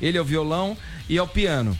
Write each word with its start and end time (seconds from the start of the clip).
ele 0.00 0.16
é 0.16 0.20
o 0.20 0.24
violão 0.24 0.76
e 1.08 1.18
é 1.18 1.22
o 1.22 1.26
piano. 1.26 1.76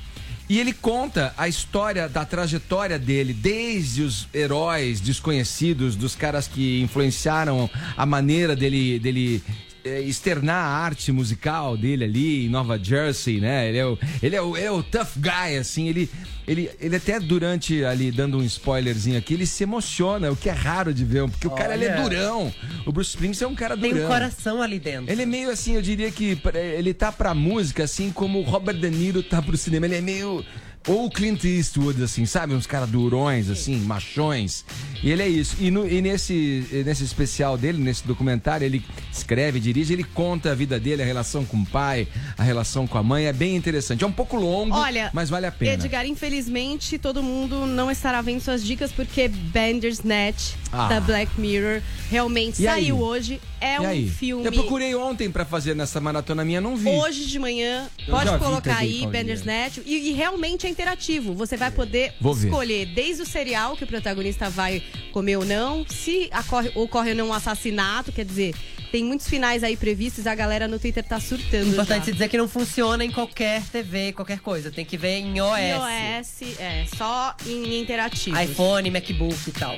E 0.49 0.59
ele 0.59 0.73
conta 0.73 1.33
a 1.39 1.47
história 1.47 2.09
da 2.09 2.25
trajetória 2.25 2.99
dele, 2.99 3.33
desde 3.33 4.03
os 4.03 4.27
heróis 4.35 5.01
desconhecidos, 5.01 5.95
dos 5.95 6.17
caras 6.17 6.49
que 6.49 6.81
influenciaram 6.81 7.71
a 7.97 8.05
maneira 8.05 8.57
dele, 8.57 8.99
dele 8.99 9.45
externar 9.85 10.65
a 10.65 10.85
arte 10.85 11.11
musical 11.13 11.77
dele 11.77 12.05
ali 12.05 12.47
em 12.47 12.49
Nova 12.49 12.79
Jersey, 12.83 13.41
né? 13.41 13.69
Ele 13.69 13.79
é 13.79 13.87
o, 13.87 13.99
ele 14.23 14.37
é 14.37 14.43
o, 14.43 14.57
ele 14.57 14.67
é 14.67 14.71
o 14.71 14.83
tough 14.83 15.17
guy, 15.17 15.57
assim, 15.59 15.89
ele, 15.89 16.11
ele, 16.47 16.71
ele 16.81 16.97
até 16.97 17.19
durante 17.21 17.85
ali, 17.85 18.11
dando 18.11 18.39
um 18.39 18.43
spoilerzinho 18.43 19.19
aqui, 19.19 19.35
ele 19.35 19.47
se 19.47 19.63
emociona, 19.63 20.31
o 20.31 20.37
que 20.37 20.49
é 20.49 20.53
raro 20.53 20.93
de 20.93 21.05
ver, 21.05 21.29
porque 21.29 21.47
o 21.47 21.51
cara 21.51 21.75
ele 21.75 21.85
é 21.85 22.01
durão. 22.01 22.53
O 22.85 22.93
Bruce 22.93 23.11
Springsteen 23.11 23.49
é 23.49 23.53
um 23.53 23.55
cara 23.55 23.77
durão. 23.77 23.95
Tem 23.95 24.05
um 24.05 24.09
coração 24.09 24.63
ali 24.63 24.79
dentro. 24.79 25.11
Ele 25.11 25.23
é 25.23 25.27
meio 25.27 25.51
assim, 25.51 25.75
eu 25.75 25.83
diria 25.83 26.11
que 26.11 26.41
ele 26.77 26.95
tá 26.95 27.13
pra 27.13 27.35
música, 27.35 27.85
assim 27.85 28.11
como 28.11 28.41
o 28.41 28.43
Robert 28.43 28.79
De 28.79 28.91
Niro 28.91 29.23
tá 29.23 29.41
pro 29.41 29.57
cinema. 29.57 29.87
Ele 29.87 29.97
é 29.97 30.01
meio 30.01 30.45
ou 30.87 31.07
o 31.07 31.11
Clint 31.11 31.45
Eastwood, 31.45 32.03
assim, 32.03 32.25
sabe? 32.25 32.55
Uns 32.55 32.67
caras 32.67 32.89
durões, 32.89 33.51
assim, 33.51 33.77
machões. 33.77 34.65
E 35.03 35.11
ele 35.11 35.23
é 35.23 35.29
isso. 35.29 35.57
E, 35.61 35.71
no, 35.71 35.87
e, 35.87 36.01
nesse, 36.01 36.67
nesse 36.85 37.05
especial 37.05 37.57
dele, 37.57 37.79
nesse 37.79 38.07
documentário, 38.07 38.65
ele 38.65 38.83
escreve, 39.13 39.61
dirige, 39.61 39.93
ele 39.93 40.05
conta 40.05 40.53
a 40.53 40.55
vida 40.55 40.79
dele, 40.79 41.03
a 41.03 41.05
relação 41.05 41.45
com 41.45 41.59
o 41.59 41.67
pai, 41.67 42.09
a 42.37 42.43
relação 42.43 42.87
com 42.87 42.99
a 42.99 43.03
mãe. 43.03 43.27
É 43.27 43.33
bem 43.33 43.57
interessante. 43.57 44.05
É 44.05 44.07
um 44.07 44.13
pouco 44.13 44.37
longo, 44.37 44.75
Olha, 44.75 45.11
mas 45.13 45.29
vale 45.29 45.47
a 45.47 45.53
pena. 45.53 45.73
Edgar, 45.73 46.07
infelizmente, 46.07 46.99
todo 46.99 47.23
mundo 47.23 47.67
não 47.67 47.91
estará 47.91 48.21
vendo 48.23 48.41
suas 48.41 48.65
dicas 48.65 48.93
porque 48.93 49.29
Bandersnatch, 49.29 50.55
ah. 50.73 50.89
da 50.89 51.01
Black 51.01 51.39
Mirror, 51.41 51.83
realmente 52.11 52.63
e 52.63 52.65
saiu 52.65 52.97
aí? 52.97 53.03
hoje. 53.03 53.41
É 53.61 53.77
e 53.77 53.81
um 53.81 53.87
aí? 53.87 54.09
filme. 54.09 54.47
Eu 54.47 54.53
procurei 54.53 54.95
ontem 54.95 55.31
para 55.31 55.45
fazer 55.45 55.75
nessa 55.75 56.01
maratona 56.01 56.45
minha, 56.45 56.61
não 56.61 56.77
vi. 56.77 56.89
Hoje 56.89 57.27
de 57.27 57.39
manhã, 57.39 57.89
Eu 58.07 58.15
pode 58.15 58.39
colocar 58.39 58.77
aí, 58.77 59.07
Bandersnatch. 59.07 59.79
E, 59.85 60.11
e 60.11 60.13
realmente 60.13 60.67
é 60.69 60.71
interativo. 60.71 61.35
Você 61.35 61.57
vai 61.57 61.71
poder 61.71 62.13
escolher 62.21 62.87
desde 62.87 63.23
o 63.23 63.27
cereal 63.27 63.77
que 63.77 63.85
o 63.85 63.87
protagonista 63.87 64.49
vai 64.49 64.83
comer 65.13 65.37
ou 65.37 65.45
não, 65.45 65.85
se 65.89 66.31
ocorre, 66.39 66.71
ocorre 66.75 67.11
ou 67.11 67.17
não 67.17 67.29
um 67.29 67.33
assassinato, 67.33 68.13
quer 68.13 68.25
dizer, 68.25 68.55
tem 68.93 69.05
muitos 69.05 69.29
finais 69.29 69.65
aí 69.65 69.77
previstos, 69.77 70.27
a 70.27 70.35
galera 70.35 70.69
no 70.69 70.79
Twitter 70.79 71.03
tá 71.03 71.19
surtando. 71.19 71.73
Importante 71.73 72.07
já. 72.07 72.13
dizer 72.13 72.29
que 72.29 72.39
não 72.39 72.49
funciona 72.49 73.05
em 73.05 73.11
qualquer 73.11 73.63
TV, 73.65 74.13
qualquer 74.13 74.41
coisa. 74.41 74.71
Tem 74.71 74.85
que 74.85 74.97
ver 74.97 75.19
em 75.19 75.41
OS. 75.41 75.59
iOS, 75.59 76.59
é, 76.59 76.85
só 76.97 77.35
em 77.47 77.81
interativo. 77.81 78.39
iPhone, 78.41 78.91
MacBook 78.91 79.49
e 79.49 79.53
tal. 79.53 79.77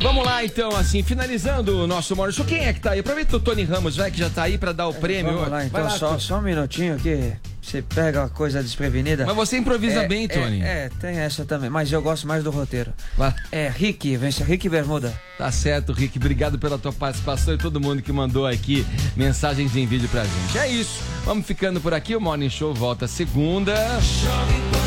Vamos 0.00 0.24
lá, 0.26 0.44
então, 0.44 0.76
assim, 0.76 1.02
finalizando 1.02 1.84
o 1.84 1.86
nosso 1.86 2.14
Morning 2.14 2.32
Show. 2.32 2.44
Quem 2.44 2.66
é 2.66 2.72
que 2.72 2.80
tá 2.80 2.92
aí? 2.92 3.00
Aproveita 3.00 3.36
o 3.36 3.40
Tony 3.40 3.64
Ramos, 3.64 3.96
vai, 3.96 4.10
que 4.10 4.18
já 4.18 4.28
tá 4.28 4.42
aí 4.42 4.58
pra 4.58 4.72
dar 4.72 4.88
o 4.88 4.90
é, 4.90 4.94
prêmio. 4.94 5.32
Vamos 5.32 5.48
lá, 5.48 5.64
então, 5.64 5.84
lá, 5.84 5.90
só, 5.90 6.18
só 6.18 6.38
um 6.38 6.42
minutinho 6.42 6.98
que 6.98 7.32
você 7.66 7.82
pega 7.82 8.24
a 8.24 8.28
coisa 8.28 8.62
desprevenida. 8.62 9.26
Mas 9.26 9.34
você 9.34 9.56
improvisa 9.56 10.02
é, 10.02 10.08
bem, 10.08 10.28
Tony. 10.28 10.62
É, 10.62 10.84
é, 10.86 10.90
tem 11.00 11.18
essa 11.18 11.44
também, 11.44 11.68
mas 11.68 11.90
eu 11.90 12.00
gosto 12.00 12.26
mais 12.26 12.44
do 12.44 12.50
roteiro. 12.50 12.92
Vai. 13.16 13.34
É, 13.50 13.68
Rick, 13.68 14.16
vence 14.16 14.42
Rick 14.44 14.68
Bermuda. 14.68 15.12
Tá 15.36 15.50
certo, 15.50 15.92
Rick. 15.92 16.16
Obrigado 16.16 16.58
pela 16.58 16.78
tua 16.78 16.92
participação 16.92 17.54
e 17.54 17.58
todo 17.58 17.80
mundo 17.80 18.02
que 18.02 18.12
mandou 18.12 18.46
aqui 18.46 18.86
mensagens 19.16 19.74
em 19.74 19.86
vídeo 19.86 20.08
pra 20.08 20.22
gente. 20.24 20.58
É 20.58 20.68
isso. 20.68 21.00
Vamos 21.24 21.44
ficando 21.44 21.80
por 21.80 21.92
aqui. 21.92 22.14
O 22.14 22.20
Morning 22.20 22.48
Show 22.48 22.72
volta 22.72 23.08
segunda. 23.08 23.74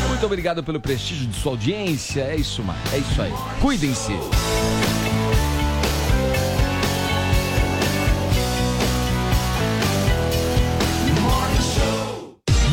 Muito 0.08 0.24
obrigado 0.24 0.64
pelo 0.64 0.80
prestígio 0.80 1.26
de 1.26 1.36
sua 1.36 1.52
audiência. 1.52 2.22
É 2.22 2.36
isso, 2.36 2.62
mano. 2.62 2.78
É 2.92 2.98
isso 2.98 3.20
aí. 3.20 3.32
Cuidem-se. 3.60 4.12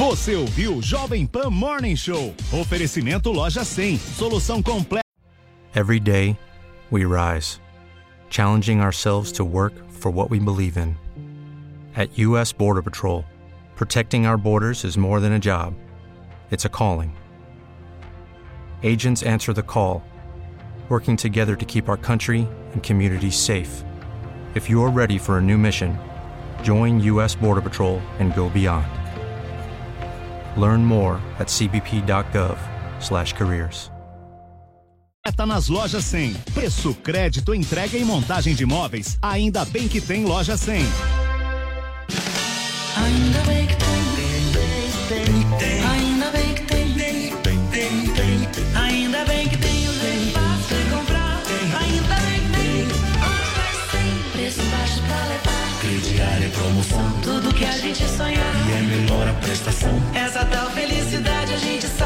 Você 0.07 0.37
ouviu 0.37 0.81
Jovem 0.81 1.27
Pan 1.27 1.49
Morning 1.49 1.93
Show. 1.93 2.33
Oferecimento 2.53 3.29
Loja 3.29 3.65
100. 3.65 3.97
Solução 3.99 4.63
completa. 4.63 5.03
Every 5.75 5.99
day 5.99 6.37
we 6.89 7.03
rise, 7.03 7.59
challenging 8.29 8.79
ourselves 8.79 9.33
to 9.33 9.43
work 9.43 9.73
for 9.89 10.09
what 10.09 10.29
we 10.31 10.39
believe 10.39 10.77
in. 10.77 10.95
At 11.93 12.17
US 12.19 12.53
Border 12.53 12.81
Patrol, 12.81 13.25
protecting 13.75 14.25
our 14.25 14.37
borders 14.37 14.85
is 14.85 14.97
more 14.97 15.19
than 15.19 15.33
a 15.33 15.39
job. 15.39 15.73
It's 16.51 16.63
a 16.63 16.69
calling. 16.69 17.11
Agents 18.83 19.23
answer 19.23 19.51
the 19.51 19.61
call, 19.61 20.03
working 20.87 21.17
together 21.17 21.57
to 21.57 21.65
keep 21.65 21.89
our 21.89 21.97
country 21.97 22.47
and 22.71 22.81
communities 22.81 23.35
safe. 23.35 23.83
If 24.55 24.69
you 24.69 24.81
are 24.83 24.89
ready 24.89 25.17
for 25.17 25.37
a 25.37 25.41
new 25.41 25.57
mission, 25.57 25.97
join 26.63 27.01
US 27.01 27.35
Border 27.35 27.61
Patrol 27.61 28.01
and 28.19 28.33
go 28.33 28.47
beyond. 28.49 28.87
Learn 30.57 30.83
more 30.83 31.21
at 31.39 31.47
cbp.gov/careers. 31.47 33.91
Está 35.27 35.45
nas 35.45 35.67
lojas 35.67 36.05
100. 36.05 36.33
Preço, 36.53 36.93
crédito, 36.95 37.53
entrega 37.53 37.97
e 37.97 38.05
montagem 38.05 38.55
de 38.55 38.65
móveis. 38.65 39.19
Ainda 39.21 39.65
bem 39.65 39.89
que 39.89 39.99
tem 39.99 40.23
loja 40.23 40.55
100. 40.55 40.85
Ainda 42.95 43.39
bem 43.45 43.67
que 43.67 43.75
tem. 43.75 44.03
tem, 44.53 44.89
tem, 45.09 45.25
tem. 45.59 45.83
Ainda 45.85 46.31
bem 46.31 46.53
que 46.53 46.61
tem. 46.61 46.93
Tem, 46.93 47.29
tem, 47.41 47.59
tem, 48.13 48.45
tem. 48.45 48.63
Ainda 48.81 49.25
bem 49.25 49.49
que 49.49 49.57
tem 49.57 49.89
o 49.89 49.93
jeito 49.93 50.31
fácil 50.31 50.77
de 50.77 50.85
comprar. 50.89 51.41
Ainda 51.81 52.15
bem 52.15 52.39
que 52.39 52.47
tem. 52.57 52.87
Preço 54.31 54.61
baixo 54.63 55.01
pra 55.01 55.25
levar. 55.25 55.77
Crediário 55.81 56.49
promoção. 56.51 57.11
Que 57.57 57.65
a 57.65 57.71
gente 57.71 58.07
sonhar. 58.07 58.53
E 58.69 58.71
é 58.71 58.81
menor 58.81 59.27
a 59.27 59.33
prestação. 59.33 59.89
Essa 60.13 60.45
tal 60.45 60.69
felicidade 60.69 61.55
a 61.55 61.57
gente 61.57 61.87
sabe 61.87 61.96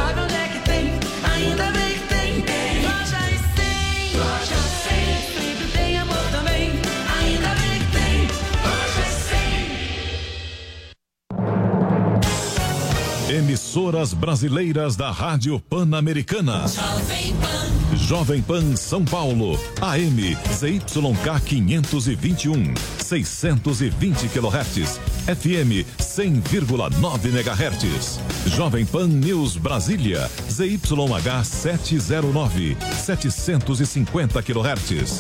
Emissoras 13.61 14.11
brasileiras 14.11 14.95
da 14.95 15.11
Rádio 15.11 15.59
Pan-Americana. 15.59 16.66
Jovem 16.67 17.35
Pan. 17.35 17.72
Jovem 17.95 18.41
Pan 18.41 18.75
São 18.75 19.05
Paulo, 19.05 19.59
AM 19.81 20.35
ZYK 20.53 21.41
521, 21.45 22.73
620 22.97 24.29
kHz, 24.29 24.99
FM 25.27 25.85
100,9 25.99 27.25
MHz. 27.25 28.19
Jovem 28.47 28.85
Pan 28.85 29.07
News 29.07 29.57
Brasília, 29.57 30.29
ZYH 30.49 31.45
709, 31.45 32.78
750 32.97 34.41
kHz. 34.41 35.19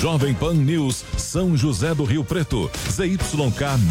Jovem 0.00 0.34
Pan 0.34 0.54
News 0.54 1.04
São 1.16 1.56
José 1.56 1.94
do 1.94 2.04
Rio 2.04 2.22
Preto, 2.22 2.70
ZYK 2.90 3.20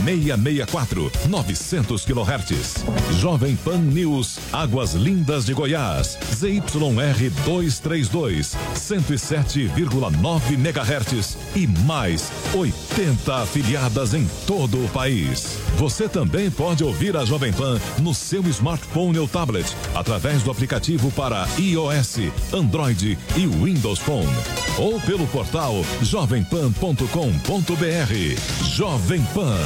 664, 0.06 1.12
900 1.28 2.06
kHz. 2.06 2.86
Jovem 3.20 3.56
Pan 3.58 3.80
News 3.90 4.40
Águas 4.52 4.94
Lindas 4.94 5.46
de 5.46 5.54
Goiás, 5.54 6.18
ZYR 6.34 7.30
232 7.46 8.56
107,9 8.75 10.54
MHz 10.54 11.38
e 11.56 11.68
mais 11.68 12.31
80 12.54 13.36
afiliadas 13.36 14.13
em 14.13 14.28
todo 14.46 14.84
o 14.84 14.90
país. 14.90 15.58
Você 15.78 16.08
também 16.08 16.50
pode 16.50 16.84
ouvir 16.84 17.16
a 17.16 17.25
Jovem 17.25 17.54
Pan 17.54 17.80
no 18.02 18.13
seu 18.13 18.42
smartphone 18.48 19.19
ou 19.19 19.28
tablet 19.28 19.75
através 19.96 20.44
do 20.44 20.52
aplicativo 20.52 21.12
para 21.12 21.48
iOS, 21.58 22.18
Android 22.54 23.18
e 23.36 23.48
Windows 23.48 24.00
Phone 24.00 24.30
ou 24.78 25.00
pelo 25.02 25.28
portal 25.28 25.74
jovempan.com.br. 26.02 28.63
Jovem 28.63 29.22
Pan, 29.34 29.58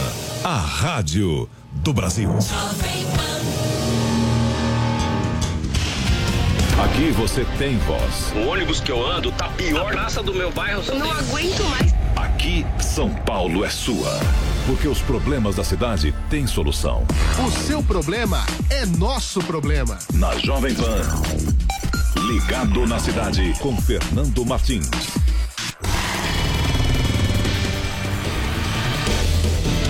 a 0.43 0.57
rádio 0.57 1.49
do 1.73 1.93
Brasil. 1.93 2.29
Aqui 6.93 7.09
você 7.09 7.43
tem 7.57 7.75
voz. 7.79 8.31
O 8.35 8.49
ônibus 8.49 8.79
que 8.79 8.91
eu 8.91 9.03
ando 9.03 9.31
tá 9.31 9.49
pior. 9.49 9.87
A 9.87 9.91
praça 9.93 10.21
do 10.21 10.31
meu 10.31 10.51
bairro. 10.51 10.83
Eu 10.87 10.99
não 10.99 11.11
aguento 11.11 11.63
mais. 11.63 11.91
Aqui, 12.15 12.63
São 12.79 13.09
Paulo 13.09 13.65
é 13.65 13.69
sua. 13.71 14.19
Porque 14.67 14.87
os 14.87 14.99
problemas 14.99 15.55
da 15.55 15.63
cidade 15.63 16.13
têm 16.29 16.45
solução. 16.45 17.03
O 17.43 17.49
seu 17.49 17.81
problema 17.81 18.45
é 18.69 18.85
nosso 18.85 19.39
problema. 19.41 19.97
Na 20.13 20.37
Jovem 20.37 20.75
Pan. 20.75 21.01
Ligado 22.27 22.85
na 22.85 22.99
cidade 22.99 23.55
com 23.59 23.75
Fernando 23.75 24.45
Martins. 24.45 24.87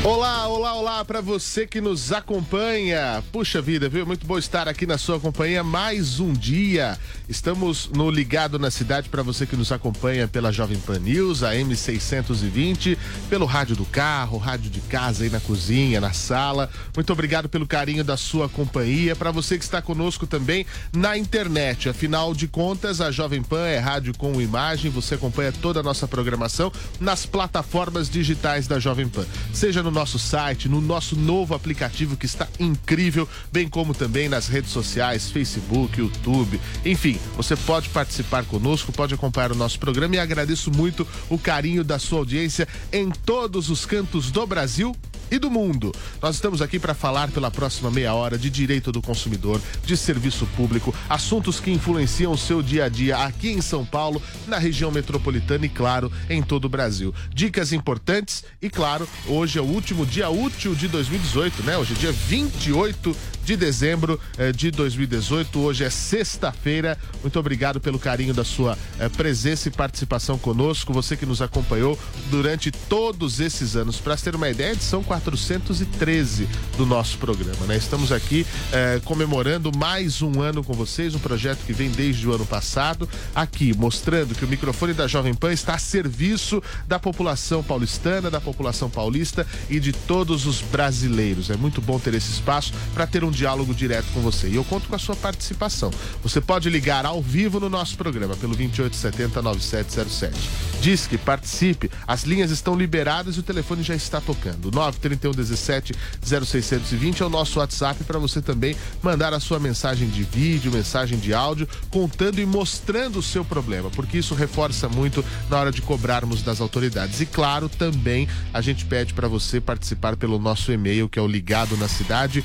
Olá, 0.05 0.49
olá, 0.49 0.73
olá 0.73 1.05
para 1.05 1.21
você 1.21 1.65
que 1.65 1.79
nos 1.79 2.11
acompanha. 2.11 3.23
Puxa 3.31 3.61
vida, 3.61 3.87
viu? 3.87 4.05
Muito 4.05 4.27
bom 4.27 4.37
estar 4.37 4.67
aqui 4.67 4.85
na 4.85 4.97
sua 4.97 5.17
companhia 5.17 5.63
mais 5.63 6.19
um 6.19 6.33
dia. 6.33 6.99
Estamos 7.29 7.89
no 7.89 8.11
Ligado 8.11 8.59
na 8.59 8.69
Cidade 8.69 9.07
para 9.07 9.23
você 9.23 9.45
que 9.45 9.55
nos 9.55 9.71
acompanha 9.71 10.27
pela 10.27 10.51
Jovem 10.51 10.77
Pan 10.77 10.99
News, 10.99 11.41
a 11.41 11.53
M620, 11.53 12.97
pelo 13.29 13.45
rádio 13.45 13.77
do 13.77 13.85
carro, 13.85 14.37
rádio 14.37 14.69
de 14.69 14.81
casa 14.81 15.23
aí 15.23 15.29
na 15.29 15.39
cozinha, 15.39 16.01
na 16.01 16.11
sala. 16.11 16.69
Muito 16.93 17.13
obrigado 17.13 17.47
pelo 17.47 17.65
carinho 17.65 18.03
da 18.03 18.17
sua 18.17 18.49
companhia. 18.49 19.15
Para 19.15 19.31
você 19.31 19.57
que 19.57 19.63
está 19.63 19.81
conosco 19.81 20.27
também 20.27 20.65
na 20.91 21.17
internet. 21.17 21.87
Afinal 21.87 22.33
de 22.33 22.49
contas, 22.49 22.99
a 22.99 23.09
Jovem 23.09 23.41
Pan 23.41 23.65
é 23.65 23.79
rádio 23.79 24.13
com 24.17 24.41
imagem. 24.41 24.91
Você 24.91 25.15
acompanha 25.15 25.53
toda 25.53 25.79
a 25.79 25.83
nossa 25.83 26.09
programação 26.09 26.73
nas 26.99 27.25
plataformas 27.25 28.09
digitais 28.09 28.67
da 28.67 28.79
Jovem 28.79 29.07
Pan. 29.07 29.25
Seja 29.53 29.81
no 29.81 29.92
nosso 29.93 30.19
site, 30.19 30.67
no 30.67 30.81
nosso 30.81 31.15
novo 31.15 31.53
aplicativo 31.55 32.17
que 32.17 32.25
está 32.25 32.47
incrível, 32.59 33.27
bem 33.51 33.67
como 33.67 33.93
também 33.93 34.27
nas 34.27 34.47
redes 34.47 34.71
sociais, 34.71 35.29
Facebook, 35.29 35.99
YouTube, 35.99 36.59
enfim, 36.83 37.19
você 37.35 37.55
pode 37.55 37.89
participar 37.89 38.43
conosco, 38.45 38.91
pode 38.91 39.13
acompanhar 39.13 39.51
o 39.51 39.55
nosso 39.55 39.79
programa 39.79 40.15
e 40.15 40.19
agradeço 40.19 40.71
muito 40.71 41.07
o 41.29 41.37
carinho 41.37 41.83
da 41.83 41.99
sua 41.99 42.19
audiência 42.19 42.67
em 42.91 43.09
todos 43.09 43.69
os 43.69 43.85
cantos 43.85 44.31
do 44.31 44.45
Brasil 44.45 44.95
e 45.33 45.39
do 45.39 45.49
mundo. 45.49 45.91
Nós 46.21 46.35
estamos 46.35 46.61
aqui 46.61 46.77
para 46.77 46.93
falar 46.93 47.31
pela 47.31 47.49
próxima 47.49 47.89
meia 47.89 48.13
hora 48.13 48.37
de 48.37 48.51
direito 48.51 48.91
do 48.91 49.01
consumidor, 49.01 49.59
de 49.83 49.97
serviço 49.97 50.45
público, 50.55 50.93
assuntos 51.09 51.59
que 51.59 51.71
influenciam 51.71 52.31
o 52.31 52.37
seu 52.37 52.61
dia 52.61 52.85
a 52.85 52.89
dia 52.89 53.17
aqui 53.17 53.49
em 53.49 53.61
São 53.61 53.83
Paulo, 53.83 54.21
na 54.47 54.59
região 54.59 54.91
metropolitana 54.91 55.65
e, 55.65 55.69
claro, 55.69 56.11
em 56.29 56.43
todo 56.43 56.65
o 56.65 56.69
Brasil. 56.69 57.13
Dicas 57.33 57.73
importantes 57.73 58.43
e, 58.61 58.69
claro, 58.69 59.09
hoje 59.27 59.57
é 59.57 59.61
o 59.61 59.65
último 59.65 60.05
dia 60.05 60.29
útil 60.29 60.75
de 60.75 60.87
2018, 60.87 61.63
né? 61.63 61.77
Hoje 61.77 61.93
é 61.93 61.97
dia 61.97 62.11
28 62.11 63.15
de 63.43 63.57
dezembro 63.57 64.19
eh, 64.37 64.51
de 64.51 64.71
2018. 64.71 65.59
Hoje 65.59 65.83
é 65.83 65.89
sexta-feira. 65.89 66.97
Muito 67.21 67.37
obrigado 67.39 67.79
pelo 67.79 67.99
carinho 67.99 68.33
da 68.33 68.43
sua 68.43 68.77
eh, 68.99 69.09
presença 69.09 69.67
e 69.67 69.71
participação 69.71 70.37
conosco. 70.37 70.93
Você 70.93 71.17
que 71.17 71.25
nos 71.25 71.41
acompanhou 71.41 71.97
durante 72.29 72.71
todos 72.71 73.39
esses 73.39 73.75
anos. 73.75 73.99
Para 73.99 74.15
ter 74.15 74.35
uma 74.35 74.49
ideia, 74.49 74.71
edição 74.71 75.03
413 75.23 76.47
do 76.77 76.85
nosso 76.85 77.17
programa. 77.17 77.65
Né? 77.65 77.77
Estamos 77.77 78.11
aqui 78.11 78.45
eh, 78.71 79.01
comemorando 79.05 79.71
mais 79.75 80.21
um 80.21 80.41
ano 80.41 80.63
com 80.63 80.73
vocês, 80.73 81.15
um 81.15 81.19
projeto 81.19 81.59
que 81.65 81.73
vem 81.73 81.89
desde 81.89 82.27
o 82.27 82.33
ano 82.33 82.45
passado, 82.45 83.07
aqui 83.33 83.73
mostrando 83.75 84.35
que 84.35 84.43
o 84.43 84.47
microfone 84.47 84.93
da 84.93 85.07
Jovem 85.07 85.33
Pan 85.33 85.53
está 85.53 85.75
a 85.75 85.79
serviço 85.79 86.61
da 86.87 86.99
população 86.99 87.63
paulistana, 87.63 88.29
da 88.29 88.41
população 88.41 88.89
paulista 88.89 89.47
e 89.69 89.79
de 89.79 89.93
todos 89.93 90.45
os 90.45 90.61
brasileiros. 90.61 91.49
É 91.49 91.55
muito 91.55 91.81
bom 91.81 91.99
ter 91.99 92.13
esse 92.13 92.31
espaço 92.31 92.73
para 92.93 93.07
ter 93.07 93.23
um 93.23 93.31
diálogo 93.31 93.73
direto 93.73 94.07
com 94.13 94.21
você. 94.21 94.47
E 94.47 94.55
eu 94.55 94.63
conto 94.63 94.89
com 94.89 94.95
a 94.95 94.99
sua 94.99 95.15
participação. 95.15 95.91
Você 96.21 96.41
pode 96.41 96.69
ligar 96.69 97.05
ao 97.05 97.21
vivo 97.21 97.59
no 97.59 97.69
nosso 97.69 97.95
programa 97.95 98.35
pelo 98.35 98.55
2870 98.55 99.41
9707. 99.41 100.72
Disque, 100.83 101.17
participe. 101.17 101.89
As 102.05 102.23
linhas 102.23 102.51
estão 102.51 102.75
liberadas 102.75 103.37
e 103.37 103.39
o 103.39 103.43
telefone 103.43 103.83
já 103.83 103.95
está 103.95 104.19
tocando. 104.19 104.69
931 104.69 105.31
17 105.31 105.93
0620 106.21 107.23
é 107.23 107.25
o 107.25 107.29
nosso 107.29 107.59
WhatsApp 107.59 108.03
para 108.03 108.19
você 108.19 108.41
também 108.41 108.75
mandar 109.01 109.33
a 109.33 109.39
sua 109.39 109.61
mensagem 109.61 110.09
de 110.09 110.23
vídeo, 110.23 110.73
mensagem 110.73 111.17
de 111.17 111.33
áudio, 111.33 111.69
contando 111.89 112.41
e 112.41 112.45
mostrando 112.45 113.19
o 113.19 113.23
seu 113.23 113.45
problema, 113.45 113.89
porque 113.91 114.17
isso 114.17 114.35
reforça 114.35 114.89
muito 114.89 115.23
na 115.49 115.57
hora 115.57 115.71
de 115.71 115.81
cobrarmos 115.81 116.43
das 116.43 116.59
autoridades. 116.59 117.21
E 117.21 117.25
claro, 117.25 117.69
também 117.69 118.27
a 118.53 118.59
gente 118.59 118.83
pede 118.83 119.13
para 119.13 119.29
você 119.29 119.61
participar 119.61 120.17
pelo 120.17 120.37
nosso 120.37 120.69
e-mail, 120.69 121.07
que 121.07 121.17
é 121.17 121.21
o 121.21 121.27
ligado 121.27 121.77
na 121.77 121.87
cidade, 121.87 122.43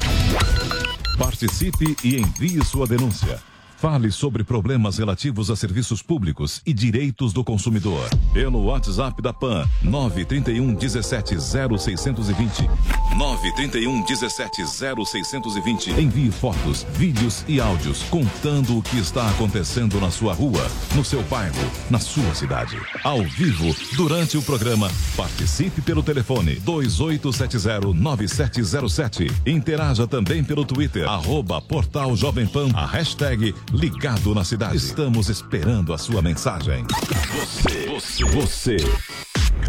Participe 1.17 1.95
e 2.03 2.17
envie 2.17 2.63
sua 2.63 2.85
denúncia. 2.85 3.41
Fale 3.83 4.11
sobre 4.13 4.45
problemas 4.45 4.97
relativos 4.97 5.51
a 5.51 5.57
serviços 5.57 6.01
públicos 6.01 6.61
e 6.65 6.73
direitos 6.73 7.33
do 7.33 7.43
consumidor. 7.43 8.09
Pelo 8.31 8.63
WhatsApp 8.63 9.21
da 9.21 9.33
PAN, 9.33 9.67
931 9.81 10.73
17 10.73 11.35
0620. 11.37 12.69
931 13.17 14.05
17 14.05 14.63
0620. 15.05 15.99
Envie 15.99 16.31
fotos, 16.31 16.87
vídeos 16.93 17.43
e 17.45 17.59
áudios 17.59 18.03
contando 18.03 18.77
o 18.77 18.81
que 18.81 18.99
está 18.99 19.29
acontecendo 19.29 19.99
na 19.99 20.09
sua 20.09 20.33
rua, 20.33 20.65
no 20.95 21.03
seu 21.03 21.21
bairro, 21.23 21.69
na 21.89 21.99
sua 21.99 22.33
cidade. 22.33 22.77
Ao 23.03 23.21
vivo, 23.21 23.75
durante 23.97 24.37
o 24.37 24.41
programa, 24.41 24.89
participe 25.17 25.81
pelo 25.81 26.01
telefone 26.01 26.55
28709707. 26.61 29.29
Interaja 29.45 30.07
também 30.07 30.41
pelo 30.41 30.63
Twitter, 30.63 31.05
arroba 31.05 31.61
Portal 31.61 32.15
Jovem 32.15 32.47
Pan, 32.47 32.69
a 32.73 32.85
hashtag 32.85 33.53
Ligado 33.73 34.35
na 34.35 34.43
cidade. 34.43 34.77
Estamos 34.77 35.29
esperando 35.29 35.93
a 35.95 35.97
sua 35.97 36.21
mensagem. 36.21 36.85
Você, 37.33 37.87
você, 37.87 38.23
você. 38.25 38.77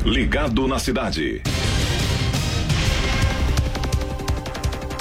Ligado 0.05 0.69
na 0.69 0.79
cidade. 0.79 1.43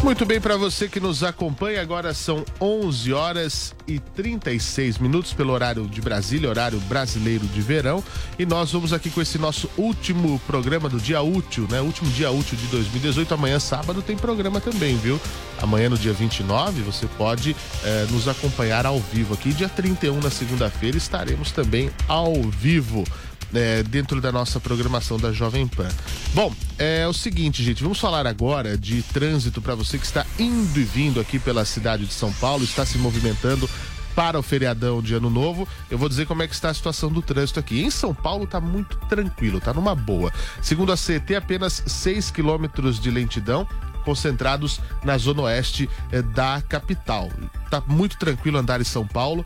Muito 0.04 0.26
bem, 0.26 0.42
para 0.42 0.58
você 0.58 0.90
que 0.90 1.00
nos 1.00 1.24
acompanha, 1.24 1.82
agora 1.82 2.14
são 2.14 2.44
11 2.60 3.14
horas 3.14 3.74
e 3.88 4.00
36 4.00 4.98
minutos 4.98 5.32
pelo 5.32 5.54
horário 5.54 5.88
de 5.88 6.02
Brasília, 6.02 6.50
horário 6.50 6.78
brasileiro 6.82 7.48
de 7.48 7.62
verão. 7.62 8.04
E 8.38 8.46
nós 8.46 8.70
vamos 8.74 8.92
aqui 8.92 9.10
com 9.10 9.22
esse 9.22 9.38
nosso 9.38 9.70
último 9.78 10.42
programa 10.46 10.90
do 10.90 11.00
dia 11.00 11.22
útil, 11.22 11.66
né? 11.72 11.80
Último 11.80 12.12
dia 12.12 12.30
útil 12.30 12.58
de 12.58 12.68
2018. 12.68 13.34
Amanhã, 13.34 13.62
sábado, 13.62 14.02
tem 14.02 14.18
programa 14.18 14.60
também, 14.60 14.98
viu? 14.98 15.18
Amanhã, 15.62 15.90
no 15.90 15.98
dia 15.98 16.12
29, 16.12 16.82
você 16.82 17.08
pode 17.18 17.56
eh, 17.86 18.06
nos 18.12 18.28
acompanhar 18.28 18.86
ao 18.86 19.00
vivo 19.00 19.34
aqui. 19.34 19.54
Dia 19.54 19.70
31, 19.70 20.20
na 20.20 20.30
segunda-feira, 20.30 20.98
estaremos 20.98 21.54
também 21.54 21.90
ao 22.10 22.34
vivo 22.34 23.06
é, 23.54 23.84
dentro 23.84 24.20
da 24.20 24.32
nossa 24.32 24.60
programação 24.60 25.18
da 25.18 25.32
Jovem 25.32 25.68
Pan. 25.68 25.90
Bom, 26.34 26.54
é 26.78 27.08
o 27.08 27.14
seguinte, 27.14 27.64
gente, 27.64 27.84
vamos 27.84 28.00
falar 28.00 28.26
agora 28.26 28.78
de 28.78 29.02
trânsito 29.04 29.62
para 29.62 29.76
você 29.76 29.98
que 29.98 30.06
está 30.06 30.26
indo 30.40 30.80
e 30.80 30.84
vindo 30.84 31.20
aqui 31.20 31.40
pela 31.40 31.66
cidade 31.66 32.06
de 32.06 32.14
São 32.14 32.32
Paulo, 32.34 32.64
está 32.64 32.86
se 32.86 32.98
movimentando 32.98 33.70
para 34.16 34.40
o 34.40 34.44
feriadão 34.44 35.02
de 35.02 35.14
Ano 35.14 35.30
Novo. 35.30 35.68
Eu 35.90 35.98
vou 35.98 36.08
dizer 36.08 36.26
como 36.26 36.44
é 36.44 36.48
que 36.48 36.54
está 36.54 36.70
a 36.70 36.74
situação 36.74 37.12
do 37.12 37.22
trânsito 37.22 37.60
aqui. 37.60 37.82
Em 37.82 37.90
São 37.90 38.14
Paulo 38.14 38.44
está 38.44 38.60
muito 38.60 38.98
tranquilo, 39.08 39.58
está 39.58 39.74
numa 39.74 39.96
boa. 39.96 40.32
Segundo 40.62 40.92
a 40.92 40.96
CT, 40.96 41.36
apenas 41.36 41.84
6 41.86 42.32
quilômetros 42.32 43.00
de 43.00 43.10
lentidão 43.10 43.68
concentrados 44.04 44.82
na 45.04 45.18
zona 45.18 45.44
oeste 45.44 45.90
eh, 46.12 46.22
da 46.22 46.62
capital. 46.62 47.30
Tá 47.70 47.82
muito 47.88 48.18
tranquilo 48.18 48.58
andar 48.58 48.82
em 48.82 48.84
São 48.84 49.08
Paulo 49.08 49.46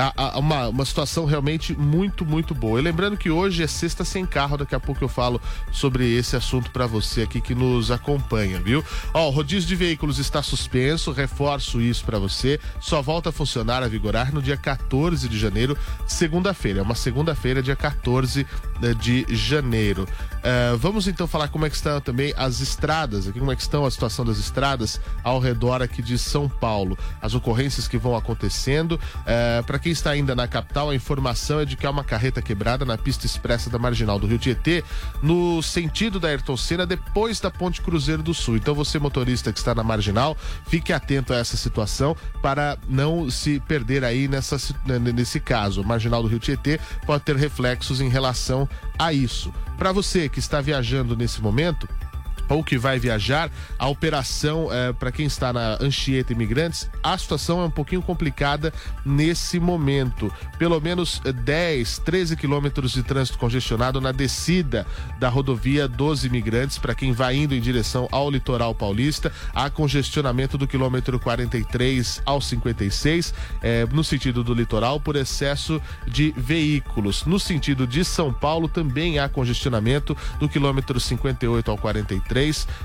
a, 0.00 0.12
a, 0.16 0.38
uma, 0.38 0.68
uma 0.68 0.84
situação 0.84 1.24
realmente 1.24 1.76
muito, 1.76 2.24
muito 2.24 2.54
boa. 2.54 2.78
E 2.78 2.82
lembrando 2.82 3.16
que 3.16 3.30
hoje 3.30 3.62
é 3.62 3.66
sexta 3.66 4.04
sem 4.04 4.24
carro, 4.24 4.56
daqui 4.56 4.74
a 4.74 4.80
pouco 4.80 5.04
eu 5.04 5.08
falo 5.08 5.40
sobre 5.70 6.10
esse 6.16 6.36
assunto 6.36 6.70
para 6.70 6.86
você 6.86 7.22
aqui 7.22 7.40
que 7.40 7.54
nos 7.54 7.90
acompanha, 7.90 8.60
viu? 8.60 8.84
Ó, 9.12 9.28
o 9.28 9.30
rodízio 9.30 9.68
de 9.68 9.76
veículos 9.76 10.18
está 10.18 10.42
suspenso, 10.42 11.12
reforço 11.12 11.80
isso 11.80 12.04
para 12.04 12.18
você. 12.18 12.58
Só 12.80 13.02
volta 13.02 13.28
a 13.28 13.32
funcionar, 13.32 13.82
a 13.82 13.88
vigorar 13.88 14.32
no 14.32 14.40
dia 14.40 14.56
14 14.56 15.28
de 15.28 15.38
janeiro, 15.38 15.76
segunda-feira. 16.06 16.80
É 16.80 16.82
uma 16.82 16.94
segunda-feira, 16.94 17.62
dia 17.62 17.76
14 17.76 18.46
né, 18.80 18.94
de 18.94 19.26
janeiro. 19.28 20.08
Uh, 20.40 20.76
vamos 20.78 21.06
então 21.06 21.26
falar 21.26 21.48
como 21.48 21.66
é 21.66 21.70
que 21.70 21.76
estão 21.76 22.00
também 22.00 22.32
as 22.36 22.60
estradas, 22.60 23.28
aqui 23.28 23.38
como 23.38 23.52
é 23.52 23.56
que 23.56 23.62
estão 23.62 23.84
a 23.84 23.90
situação 23.90 24.24
das 24.24 24.38
estradas 24.38 25.00
ao 25.22 25.38
redor 25.38 25.82
aqui 25.82 26.02
de 26.02 26.18
São 26.18 26.48
Paulo. 26.48 26.98
As 27.20 27.34
ocorrências 27.34 27.86
que 27.86 27.98
vão 27.98 28.16
acontecendo. 28.16 28.92
Uh, 28.92 29.62
para 29.64 29.78
quem 29.78 29.92
está 29.92 30.10
ainda 30.10 30.34
na 30.34 30.48
capital, 30.48 30.90
a 30.90 30.94
informação 30.94 31.60
é 31.60 31.64
de 31.64 31.76
que 31.76 31.86
há 31.86 31.90
uma 31.90 32.04
carreta 32.04 32.40
quebrada 32.40 32.84
na 32.84 32.96
pista 32.96 33.26
expressa 33.26 33.68
da 33.68 33.78
Marginal 33.78 34.18
do 34.18 34.26
Rio 34.26 34.38
Tietê, 34.38 34.82
no 35.22 35.62
sentido 35.62 36.18
da 36.18 36.28
Ayrton 36.28 36.56
Senna, 36.56 36.86
depois 36.86 37.38
da 37.40 37.50
Ponte 37.50 37.82
Cruzeiro 37.82 38.22
do 38.22 38.32
Sul. 38.32 38.56
Então, 38.56 38.74
você, 38.74 38.98
motorista 38.98 39.52
que 39.52 39.58
está 39.58 39.74
na 39.74 39.82
Marginal, 39.82 40.36
fique 40.66 40.92
atento 40.92 41.32
a 41.32 41.36
essa 41.36 41.56
situação 41.56 42.16
para 42.40 42.78
não 42.88 43.30
se 43.30 43.60
perder 43.60 44.04
aí 44.04 44.26
nessa, 44.26 44.56
nesse 45.14 45.38
caso. 45.38 45.82
A 45.82 45.84
Marginal 45.84 46.22
do 46.22 46.28
Rio 46.28 46.38
Tietê 46.38 46.80
pode 47.04 47.24
ter 47.24 47.36
reflexos 47.36 48.00
em 48.00 48.08
relação 48.08 48.68
a 49.00 49.14
isso. 49.14 49.50
Para 49.78 49.92
você 49.92 50.28
que 50.28 50.38
está 50.38 50.60
viajando 50.60 51.16
nesse 51.16 51.40
momento, 51.40 51.88
ou 52.50 52.64
que 52.64 52.76
vai 52.76 52.98
viajar, 52.98 53.50
a 53.78 53.88
operação 53.88 54.68
é, 54.70 54.92
para 54.92 55.12
quem 55.12 55.24
está 55.24 55.52
na 55.52 55.78
Anchieta 55.80 56.32
Imigrantes, 56.32 56.90
a 57.02 57.16
situação 57.16 57.60
é 57.60 57.64
um 57.64 57.70
pouquinho 57.70 58.02
complicada 58.02 58.74
nesse 59.06 59.60
momento. 59.60 60.32
Pelo 60.58 60.80
menos 60.80 61.20
10, 61.20 61.98
13 62.00 62.36
quilômetros 62.36 62.92
de 62.92 63.02
trânsito 63.02 63.38
congestionado 63.38 64.00
na 64.00 64.10
descida 64.10 64.86
da 65.18 65.28
rodovia 65.28 65.86
dos 65.86 66.24
imigrantes 66.24 66.76
para 66.76 66.94
quem 66.94 67.12
vai 67.12 67.36
indo 67.36 67.54
em 67.54 67.60
direção 67.60 68.08
ao 68.10 68.28
litoral 68.28 68.74
paulista. 68.74 69.32
Há 69.54 69.70
congestionamento 69.70 70.58
do 70.58 70.66
quilômetro 70.66 71.20
43 71.20 72.20
ao 72.26 72.40
56 72.40 73.32
é, 73.62 73.86
no 73.86 74.02
sentido 74.02 74.42
do 74.42 74.52
litoral 74.52 74.98
por 74.98 75.14
excesso 75.14 75.80
de 76.06 76.34
veículos. 76.36 77.24
No 77.24 77.38
sentido 77.38 77.86
de 77.86 78.04
São 78.04 78.32
Paulo 78.32 78.66
também 78.66 79.20
há 79.20 79.28
congestionamento 79.28 80.16
do 80.40 80.48
quilômetro 80.48 80.98
58 80.98 81.70
ao 81.70 81.78
43, 81.78 82.39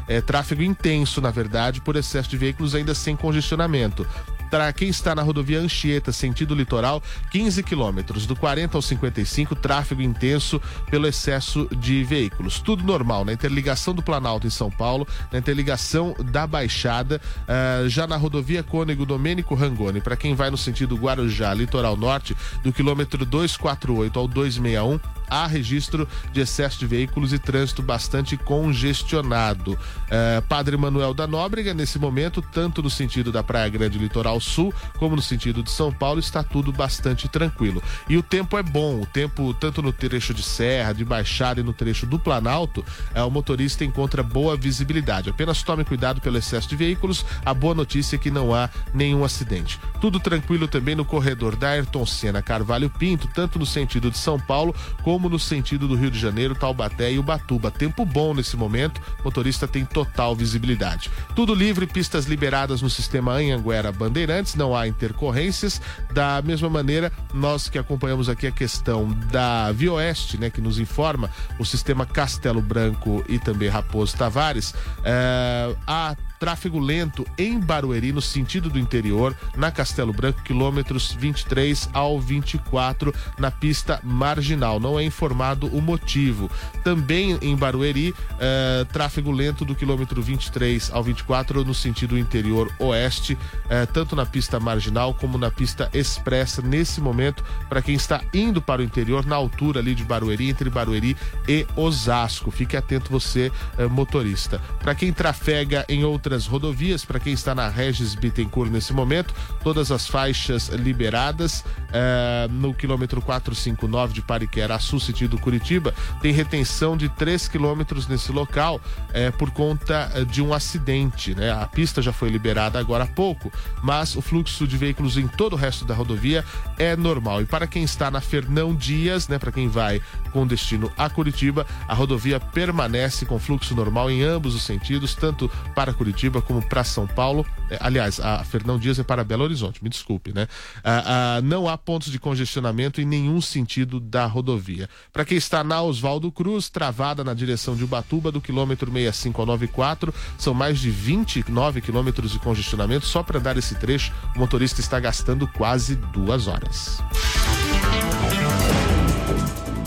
é, 0.07 0.21
tráfego 0.21 0.61
intenso, 0.61 1.21
na 1.21 1.31
verdade, 1.31 1.81
por 1.81 1.95
excesso 1.95 2.29
de 2.29 2.37
veículos 2.37 2.75
ainda 2.75 2.93
sem 2.93 3.15
congestionamento. 3.15 4.05
Para 4.49 4.71
quem 4.71 4.89
está 4.89 5.15
na 5.15 5.21
rodovia 5.21 5.59
Anchieta, 5.59 6.11
sentido 6.11 6.55
litoral, 6.55 7.01
15 7.31 7.63
quilômetros, 7.63 8.25
do 8.25 8.35
40 8.35 8.77
ao 8.77 8.81
55, 8.81 9.55
tráfego 9.55 10.01
intenso 10.01 10.61
pelo 10.89 11.07
excesso 11.07 11.67
de 11.75 12.03
veículos. 12.03 12.59
Tudo 12.59 12.83
normal 12.83 13.25
na 13.25 13.33
interligação 13.33 13.93
do 13.93 14.01
Planalto 14.01 14.47
em 14.47 14.49
São 14.49 14.69
Paulo, 14.69 15.07
na 15.31 15.39
interligação 15.39 16.15
da 16.31 16.45
Baixada, 16.45 17.19
uh, 17.41 17.89
já 17.89 18.07
na 18.07 18.17
rodovia 18.17 18.63
Cônego 18.63 19.05
Domênico 19.05 19.55
Rangoni, 19.55 19.99
para 19.99 20.15
quem 20.15 20.35
vai 20.35 20.49
no 20.49 20.57
sentido 20.57 20.95
Guarujá, 20.95 21.53
litoral 21.53 21.97
norte, 21.97 22.35
do 22.63 22.71
quilômetro 22.71 23.25
248 23.25 24.17
ao 24.17 24.27
261, 24.27 24.99
há 25.29 25.47
registro 25.47 26.07
de 26.31 26.41
excesso 26.41 26.79
de 26.79 26.87
veículos 26.87 27.33
e 27.33 27.39
trânsito 27.39 27.81
bastante 27.81 28.37
congestionado. 28.37 29.73
Uh, 29.73 30.41
Padre 30.47 30.77
Manuel 30.77 31.13
da 31.13 31.27
Nóbrega, 31.27 31.73
nesse 31.73 31.97
momento, 31.99 32.41
tanto 32.41 32.81
no 32.81 32.89
sentido 32.89 33.31
da 33.31 33.43
Praia 33.43 33.69
Grande 33.69 33.97
Litoral 33.97 34.39
Sul, 34.39 34.73
como 34.97 35.15
no 35.15 35.21
sentido 35.21 35.63
de 35.63 35.71
São 35.71 35.91
Paulo, 35.91 36.19
está 36.19 36.43
tudo 36.43 36.71
bastante 36.71 37.27
tranquilo. 37.27 37.81
E 38.09 38.17
o 38.17 38.23
tempo 38.23 38.57
é 38.57 38.63
bom, 38.63 39.01
o 39.01 39.05
tempo, 39.05 39.53
tanto 39.53 39.81
no 39.81 39.91
trecho 39.91 40.33
de 40.33 40.43
Serra, 40.43 40.93
de 40.93 41.05
Baixada 41.05 41.59
e 41.59 41.63
no 41.63 41.73
trecho 41.73 42.05
do 42.05 42.19
Planalto, 42.19 42.83
é, 43.13 43.21
o 43.23 43.31
motorista 43.31 43.83
encontra 43.83 44.23
boa 44.23 44.57
visibilidade. 44.57 45.29
Apenas 45.29 45.63
tome 45.63 45.83
cuidado 45.83 46.21
pelo 46.21 46.37
excesso 46.37 46.67
de 46.67 46.75
veículos. 46.75 47.25
A 47.45 47.53
boa 47.53 47.73
notícia 47.73 48.15
é 48.15 48.19
que 48.19 48.31
não 48.31 48.53
há 48.53 48.69
nenhum 48.93 49.23
acidente. 49.23 49.79
Tudo 50.01 50.19
tranquilo 50.19 50.67
também 50.67 50.95
no 50.95 51.05
corredor 51.05 51.55
da 51.55 51.69
Ayrton 51.69 52.05
Senna 52.05 52.41
Carvalho 52.41 52.89
Pinto, 52.89 53.27
tanto 53.33 53.57
no 53.57 53.65
sentido 53.65 54.11
de 54.11 54.17
São 54.17 54.39
Paulo 54.39 54.75
como 55.03 55.14
no 55.17 55.39
sentido 55.39 55.87
do 55.87 55.95
Rio 55.95 56.11
de 56.11 56.19
Janeiro, 56.19 56.53
Taubaté 56.53 57.11
e 57.11 57.19
Ubatuba. 57.19 57.71
Tempo 57.71 58.05
bom 58.05 58.33
nesse 58.33 58.55
momento, 58.55 59.01
motorista 59.23 59.67
tem 59.67 59.85
total 59.85 60.35
visibilidade. 60.35 61.09
Tudo 61.35 61.55
livre, 61.55 61.87
pistas 61.87 62.25
liberadas 62.25 62.81
no 62.81 62.89
sistema 62.89 63.33
Anhanguera 63.33 63.91
Bandeirantes, 63.91 64.55
não 64.55 64.75
há 64.75 64.87
intercorrências. 64.87 65.81
Da 66.13 66.41
mesma 66.41 66.69
maneira, 66.69 67.11
nós 67.33 67.69
que 67.69 67.77
acompanhamos 67.77 68.29
aqui 68.29 68.47
a 68.47 68.51
questão 68.51 69.09
da 69.31 69.71
Via 69.71 69.93
Oeste, 69.93 70.37
né, 70.37 70.49
que 70.49 70.61
nos 70.61 70.79
informa 70.79 71.29
o 71.57 71.65
sistema 71.65 72.05
Castelo 72.05 72.61
Branco 72.61 73.23
e 73.27 73.39
também 73.39 73.69
Raposo 73.69 74.15
Tavares, 74.17 74.73
é, 75.03 75.75
há 75.87 76.15
tráfego 76.39 76.79
lento 76.79 77.25
em 77.37 77.59
Barueri, 77.59 78.11
no 78.11 78.21
sentido 78.21 78.69
do 78.69 78.79
interior, 78.79 79.35
na 79.55 79.71
Castelo 79.71 80.13
Branco, 80.13 80.41
quilômetros 80.43 81.11
23 81.13 81.89
ao 81.93 82.19
24, 82.19 83.13
na 83.37 83.51
pista 83.51 83.99
marginal. 84.03 84.79
Não 84.79 84.99
é 84.99 85.03
informado 85.03 85.67
o 85.67 85.81
motivo. 85.81 86.49
Também 86.83 87.37
em 87.41 87.55
Barueri, 87.55 88.13
eh, 88.39 88.85
tráfego 88.91 89.31
lento 89.31 89.65
do 89.65 89.75
quilômetro 89.75 90.21
23 90.21 90.91
ao 90.91 91.03
24, 91.03 91.63
no 91.63 91.73
sentido 91.73 92.17
interior 92.17 92.71
oeste, 92.79 93.37
eh, 93.69 93.85
tanto 93.85 94.15
na 94.15 94.25
pista 94.25 94.59
marginal 94.59 95.13
como 95.13 95.37
na 95.37 95.49
pista 95.49 95.89
expressa, 95.93 96.61
nesse 96.61 97.01
momento, 97.01 97.43
para 97.69 97.81
quem 97.81 97.95
está 97.95 98.21
indo 98.33 98.61
para 98.61 98.81
o 98.81 98.85
interior, 98.85 99.25
na 99.25 99.35
altura 99.35 99.79
ali 99.79 99.95
de 99.95 100.03
Barueri, 100.03 100.49
entre 100.49 100.69
Barueri 100.69 101.15
e 101.47 101.65
Osasco. 101.75 102.51
Fique 102.51 102.77
atento 102.77 103.11
você, 103.11 103.51
eh, 103.77 103.87
motorista. 103.87 104.61
Para 104.79 104.95
quem 104.95 105.11
trafega 105.13 105.85
em 105.87 106.03
outras 106.25 106.47
rodovias. 106.47 107.05
Para 107.05 107.19
quem 107.19 107.33
está 107.33 107.53
na 107.53 107.69
Regis 107.69 108.15
Bittencourt 108.15 108.71
nesse 108.71 108.91
momento, 108.93 109.33
todas 109.63 109.91
as 109.91 110.07
faixas 110.07 110.69
liberadas 110.69 111.63
eh, 111.93 112.47
no 112.49 112.73
quilômetro 112.73 113.21
459 113.21 114.13
de 114.13 114.21
Pariquera 114.23 114.79
Sul, 114.79 114.99
sentido 114.99 115.37
Curitiba, 115.37 115.93
tem 116.21 116.33
retenção 116.33 116.97
de 116.97 117.09
3 117.09 117.47
quilômetros 117.47 118.07
nesse 118.07 118.31
local 118.31 118.81
eh, 119.13 119.29
por 119.31 119.51
conta 119.51 120.11
eh, 120.15 120.25
de 120.25 120.41
um 120.41 120.53
acidente. 120.53 121.35
Né? 121.35 121.51
A 121.51 121.67
pista 121.67 122.01
já 122.01 122.11
foi 122.11 122.29
liberada 122.29 122.79
agora 122.79 123.03
há 123.03 123.07
pouco, 123.07 123.51
mas 123.83 124.15
o 124.15 124.21
fluxo 124.21 124.67
de 124.67 124.77
veículos 124.77 125.17
em 125.17 125.27
todo 125.27 125.53
o 125.53 125.57
resto 125.57 125.85
da 125.85 125.93
rodovia 125.93 126.43
é 126.79 126.95
normal. 126.95 127.41
E 127.41 127.45
para 127.45 127.67
quem 127.67 127.83
está 127.83 128.09
na 128.09 128.19
Fernão 128.19 128.73
Dias, 128.73 129.27
né, 129.27 129.37
para 129.37 129.51
quem 129.51 129.67
vai 129.67 130.01
com 130.31 130.47
destino 130.47 130.91
a 130.97 131.07
Curitiba, 131.09 131.67
a 131.87 131.93
rodovia 131.93 132.39
permanece 132.39 133.25
com 133.25 133.39
fluxo 133.39 133.75
normal 133.75 134.09
em 134.09 134.23
ambos 134.23 134.55
os 134.55 134.63
sentidos, 134.63 135.13
tanto 135.13 135.49
para 135.75 135.93
Curitiba 135.93 136.14
Curitiba 136.15 136.41
como 136.41 136.61
para 136.61 136.83
São 136.85 137.05
Paulo. 137.05 137.45
É, 137.69 137.77
aliás, 137.81 138.21
a 138.21 138.41
Fernão 138.45 138.79
Dias 138.79 138.97
é 138.97 139.03
para 139.03 139.23
Belo 139.23 139.43
Horizonte, 139.43 139.83
me 139.83 139.89
desculpe, 139.89 140.33
né? 140.33 140.47
Ah, 140.81 141.03
ah, 141.37 141.41
não 141.41 141.67
há 141.67 141.77
pontos 141.77 142.09
de 142.09 142.17
congestionamento 142.17 143.01
em 143.01 143.05
nenhum 143.05 143.41
sentido 143.41 143.99
da 143.99 144.25
rodovia. 144.25 144.89
Para 145.11 145.25
quem 145.25 145.37
está 145.37 145.63
na 145.63 145.81
Oswaldo 145.81 146.31
Cruz, 146.31 146.69
travada 146.69 147.23
na 147.23 147.33
direção 147.33 147.75
de 147.75 147.83
Ubatuba, 147.83 148.31
do 148.31 148.39
quilômetro 148.39 148.89
65 148.89 149.41
ao 149.41 149.45
94, 149.45 150.13
são 150.37 150.53
mais 150.53 150.79
de 150.79 150.89
29 150.89 151.81
quilômetros 151.81 152.31
de 152.31 152.39
congestionamento. 152.39 153.05
Só 153.05 153.21
para 153.21 153.39
dar 153.39 153.57
esse 153.57 153.75
trecho, 153.75 154.13
o 154.35 154.39
motorista 154.39 154.79
está 154.79 154.99
gastando 154.99 155.45
quase 155.47 155.95
duas 155.95 156.47
horas. 156.47 157.03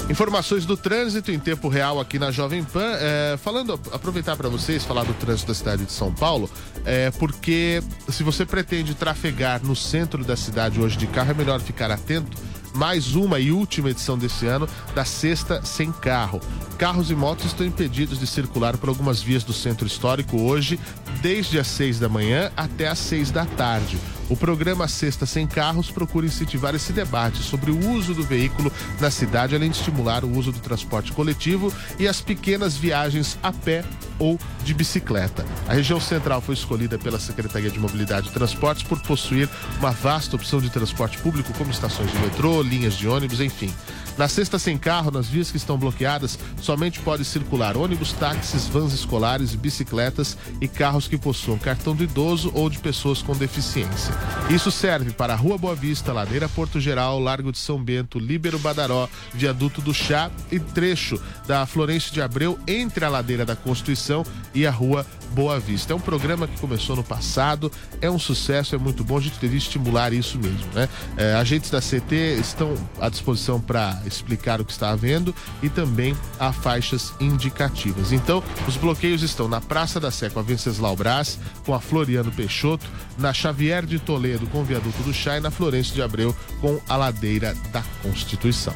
Informações 0.08 0.64
do 0.64 0.74
trânsito 0.74 1.30
em 1.30 1.38
tempo 1.38 1.68
real 1.68 2.00
aqui 2.00 2.18
na 2.18 2.30
Jovem 2.30 2.64
Pan. 2.64 2.92
É, 2.98 3.36
falando, 3.36 3.78
aproveitar 3.92 4.36
para 4.36 4.48
vocês 4.48 4.82
falar 4.82 5.04
do 5.04 5.12
trânsito 5.12 5.48
da 5.48 5.54
cidade 5.54 5.84
de 5.84 5.92
São 5.92 6.12
Paulo, 6.12 6.50
é, 6.86 7.10
porque 7.10 7.82
se 8.08 8.22
você 8.22 8.46
pretende 8.46 8.94
trafegar 8.94 9.62
no 9.62 9.76
centro 9.76 10.24
da 10.24 10.34
cidade 10.34 10.80
hoje 10.80 10.96
de 10.96 11.06
carro, 11.06 11.32
é 11.32 11.34
melhor 11.34 11.60
ficar 11.60 11.90
atento. 11.90 12.38
Mais 12.74 13.14
uma 13.14 13.38
e 13.38 13.52
última 13.52 13.90
edição 13.90 14.16
desse 14.16 14.46
ano 14.46 14.66
da 14.94 15.04
Sexta 15.04 15.62
Sem 15.62 15.92
Carro. 15.92 16.40
Carros 16.78 17.10
e 17.10 17.14
motos 17.14 17.46
estão 17.46 17.66
impedidos 17.66 18.18
de 18.18 18.26
circular 18.26 18.78
por 18.78 18.88
algumas 18.88 19.20
vias 19.20 19.44
do 19.44 19.52
centro 19.52 19.86
histórico 19.86 20.40
hoje, 20.40 20.80
desde 21.20 21.58
as 21.58 21.66
seis 21.66 21.98
da 21.98 22.08
manhã 22.08 22.50
até 22.56 22.88
as 22.88 22.98
seis 22.98 23.30
da 23.30 23.44
tarde. 23.44 23.98
O 24.28 24.36
programa 24.36 24.86
Sexta 24.86 25.24
Sem 25.24 25.46
Carros 25.46 25.90
procura 25.90 26.26
incentivar 26.26 26.74
esse 26.74 26.92
debate 26.92 27.38
sobre 27.38 27.70
o 27.70 27.90
uso 27.90 28.12
do 28.12 28.22
veículo 28.22 28.70
na 29.00 29.10
cidade, 29.10 29.56
além 29.56 29.70
de 29.70 29.78
estimular 29.78 30.22
o 30.22 30.36
uso 30.36 30.52
do 30.52 30.60
transporte 30.60 31.12
coletivo 31.12 31.72
e 31.98 32.06
as 32.06 32.20
pequenas 32.20 32.76
viagens 32.76 33.38
a 33.42 33.50
pé 33.50 33.84
ou 34.18 34.38
de 34.64 34.74
bicicleta. 34.74 35.46
A 35.66 35.72
região 35.72 35.98
central 35.98 36.42
foi 36.42 36.54
escolhida 36.54 36.98
pela 36.98 37.18
Secretaria 37.18 37.70
de 37.70 37.78
Mobilidade 37.78 38.28
e 38.28 38.32
Transportes 38.32 38.82
por 38.82 39.00
possuir 39.00 39.48
uma 39.78 39.92
vasta 39.92 40.36
opção 40.36 40.60
de 40.60 40.68
transporte 40.68 41.16
público, 41.18 41.54
como 41.54 41.70
estações 41.70 42.12
de 42.12 42.18
metrô, 42.18 42.60
linhas 42.62 42.94
de 42.94 43.08
ônibus, 43.08 43.40
enfim. 43.40 43.72
Na 44.18 44.26
sexta 44.26 44.58
sem 44.58 44.76
carro, 44.76 45.12
nas 45.12 45.28
vias 45.28 45.48
que 45.48 45.56
estão 45.56 45.78
bloqueadas, 45.78 46.36
somente 46.60 46.98
pode 46.98 47.24
circular 47.24 47.76
ônibus, 47.76 48.12
táxis, 48.12 48.66
vans 48.66 48.92
escolares, 48.92 49.54
bicicletas 49.54 50.36
e 50.60 50.66
carros 50.66 51.06
que 51.06 51.16
possuam 51.16 51.56
cartão 51.56 51.94
do 51.94 52.02
idoso 52.02 52.50
ou 52.52 52.68
de 52.68 52.80
pessoas 52.80 53.22
com 53.22 53.36
deficiência. 53.36 54.12
Isso 54.50 54.72
serve 54.72 55.12
para 55.12 55.34
a 55.34 55.36
Rua 55.36 55.56
Boa 55.56 55.76
Vista, 55.76 56.12
Ladeira 56.12 56.48
Porto 56.48 56.80
Geral, 56.80 57.20
Largo 57.20 57.52
de 57.52 57.58
São 57.58 57.80
Bento, 57.80 58.18
Líbero 58.18 58.58
Badaró, 58.58 59.08
Viaduto 59.32 59.80
do 59.80 59.94
Chá 59.94 60.32
e 60.50 60.58
trecho 60.58 61.22
da 61.46 61.64
Florencio 61.64 62.12
de 62.12 62.20
Abreu 62.20 62.58
entre 62.66 63.04
a 63.04 63.08
Ladeira 63.08 63.46
da 63.46 63.54
Constituição 63.54 64.24
e 64.52 64.66
a 64.66 64.70
Rua 64.72 65.06
Boa 65.32 65.58
Vista. 65.58 65.92
É 65.92 65.96
um 65.96 66.00
programa 66.00 66.46
que 66.46 66.58
começou 66.60 66.96
no 66.96 67.04
passado, 67.04 67.70
é 68.00 68.10
um 68.10 68.18
sucesso, 68.18 68.74
é 68.74 68.78
muito 68.78 69.04
bom, 69.04 69.18
a 69.18 69.20
gente 69.20 69.38
devia 69.38 69.58
estimular 69.58 70.12
isso 70.12 70.38
mesmo, 70.38 70.66
né? 70.74 70.88
É, 71.16 71.34
agentes 71.34 71.70
da 71.70 71.80
CT 71.80 72.38
estão 72.40 72.74
à 73.00 73.08
disposição 73.08 73.60
para 73.60 74.00
explicar 74.06 74.60
o 74.60 74.64
que 74.64 74.72
está 74.72 74.90
havendo 74.90 75.34
e 75.62 75.68
também 75.68 76.16
há 76.38 76.52
faixas 76.52 77.12
indicativas. 77.20 78.12
Então, 78.12 78.42
os 78.66 78.76
bloqueios 78.76 79.22
estão 79.22 79.48
na 79.48 79.60
Praça 79.60 80.00
da 80.00 80.10
Sé 80.10 80.30
com 80.30 80.40
a 80.40 80.42
Venceslau 80.42 80.96
Brás, 80.96 81.38
com 81.64 81.74
a 81.74 81.80
Floriano 81.80 82.30
Peixoto, 82.30 82.86
na 83.18 83.32
Xavier 83.32 83.84
de 83.84 83.98
Toledo 83.98 84.46
com 84.46 84.60
o 84.60 84.64
Viaduto 84.64 85.02
do 85.02 85.12
Chá 85.12 85.38
e 85.38 85.40
na 85.40 85.50
Florencio 85.50 85.94
de 85.94 86.02
Abreu 86.02 86.34
com 86.60 86.80
a 86.88 86.96
Ladeira 86.96 87.54
da 87.72 87.82
Constituição. 88.02 88.74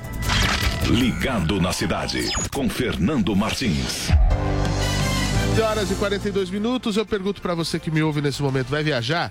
Ligado 0.88 1.60
na 1.60 1.72
cidade, 1.72 2.28
com 2.52 2.68
Fernando 2.68 3.34
Martins. 3.36 4.08
11 5.52 5.60
horas 5.60 5.90
e 5.90 5.94
42 5.96 6.48
minutos. 6.48 6.96
Eu 6.96 7.04
pergunto 7.04 7.42
para 7.42 7.54
você 7.54 7.78
que 7.78 7.90
me 7.90 8.02
ouve 8.02 8.22
nesse 8.22 8.40
momento: 8.42 8.68
vai 8.68 8.82
viajar? 8.82 9.30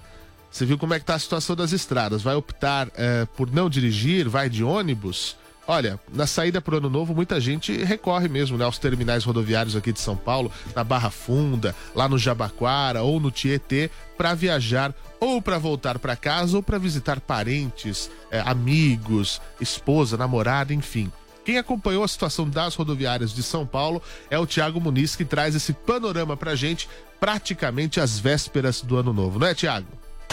Você 0.52 0.68
viu 0.68 0.78
como 0.78 0.94
é 0.94 1.00
que 1.00 1.06
tá 1.06 1.16
a 1.16 1.20
situação 1.20 1.56
das 1.56 1.72
estradas? 1.72 2.22
Vai 2.22 2.36
optar 2.36 2.90
é, 2.94 3.26
por 3.36 3.52
não 3.52 3.68
dirigir? 3.68 4.30
Vai 4.30 4.48
de 4.48 4.64
ônibus? 4.64 5.36
Olha, 5.68 6.00
na 6.14 6.28
saída 6.28 6.62
para 6.62 6.76
o 6.76 6.78
ano 6.78 6.92
novo, 6.92 7.16
muita 7.16 7.40
gente 7.40 7.76
recorre 7.84 8.28
mesmo 8.28 8.56
né, 8.56 8.66
aos 8.66 8.78
terminais 8.78 9.24
rodoviários 9.24 9.76
aqui 9.76 9.92
de 9.92 10.00
São 10.00 10.16
Paulo, 10.16 10.52
na 10.76 10.84
Barra 10.84 11.10
Funda, 11.10 11.76
lá 11.96 12.08
no 12.08 12.20
Jabaquara 12.20 13.02
ou 13.02 13.20
no 13.20 13.32
Tietê, 13.32 13.90
para 14.16 14.36
viajar 14.36 14.94
ou 15.20 15.42
para 15.42 15.58
voltar 15.58 15.98
para 15.98 16.16
casa 16.16 16.56
ou 16.56 16.62
para 16.62 16.78
visitar 16.78 17.20
parentes, 17.20 18.12
é, 18.30 18.42
amigos, 18.42 19.42
esposa, 19.60 20.18
namorada, 20.18 20.72
enfim. 20.72 21.12
Quem 21.52 21.58
acompanhou 21.58 22.02
a 22.02 22.08
situação 22.08 22.50
das 22.50 22.76
rodoviárias 22.76 23.34
de 23.34 23.44
São 23.44 23.68
Paulo 23.68 24.02
é 24.30 24.40
o 24.40 24.46
Tiago 24.46 24.80
Muniz, 24.80 25.18
que 25.18 25.26
traz 25.26 25.54
esse 25.54 25.74
panorama 25.74 26.38
pra 26.38 26.56
gente 26.56 26.88
praticamente 27.20 28.00
às 28.00 28.18
vésperas 28.18 28.80
do 28.80 28.96
ano 28.96 29.12
novo, 29.12 29.38
não 29.38 29.48
é, 29.48 29.54
Tiago? 29.54 29.86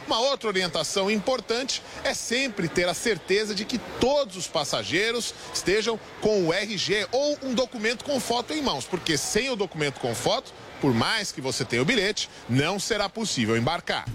uma 0.07 0.19
outra 0.19 0.47
orientação 0.47 1.11
importante 1.11 1.81
é 2.03 2.13
sempre 2.13 2.69
ter 2.69 2.87
a 2.87 2.93
certeza 2.93 3.53
de 3.53 3.65
que 3.65 3.77
todos 3.99 4.37
os 4.37 4.47
passageiros 4.47 5.33
estejam 5.53 5.99
com 6.21 6.47
o 6.47 6.53
RG 6.53 7.07
ou 7.11 7.37
um 7.43 7.53
documento 7.53 8.05
com 8.05 8.19
foto 8.19 8.53
em 8.53 8.61
mãos, 8.61 8.85
porque 8.85 9.17
sem 9.17 9.49
o 9.49 9.55
documento 9.55 9.99
com 9.99 10.15
foto, 10.15 10.53
por 10.79 10.93
mais 10.93 11.31
que 11.31 11.41
você 11.41 11.65
tenha 11.65 11.81
o 11.81 11.85
bilhete, 11.85 12.29
não 12.47 12.79
será 12.79 13.09
possível 13.09 13.57
embarcar. 13.57 14.05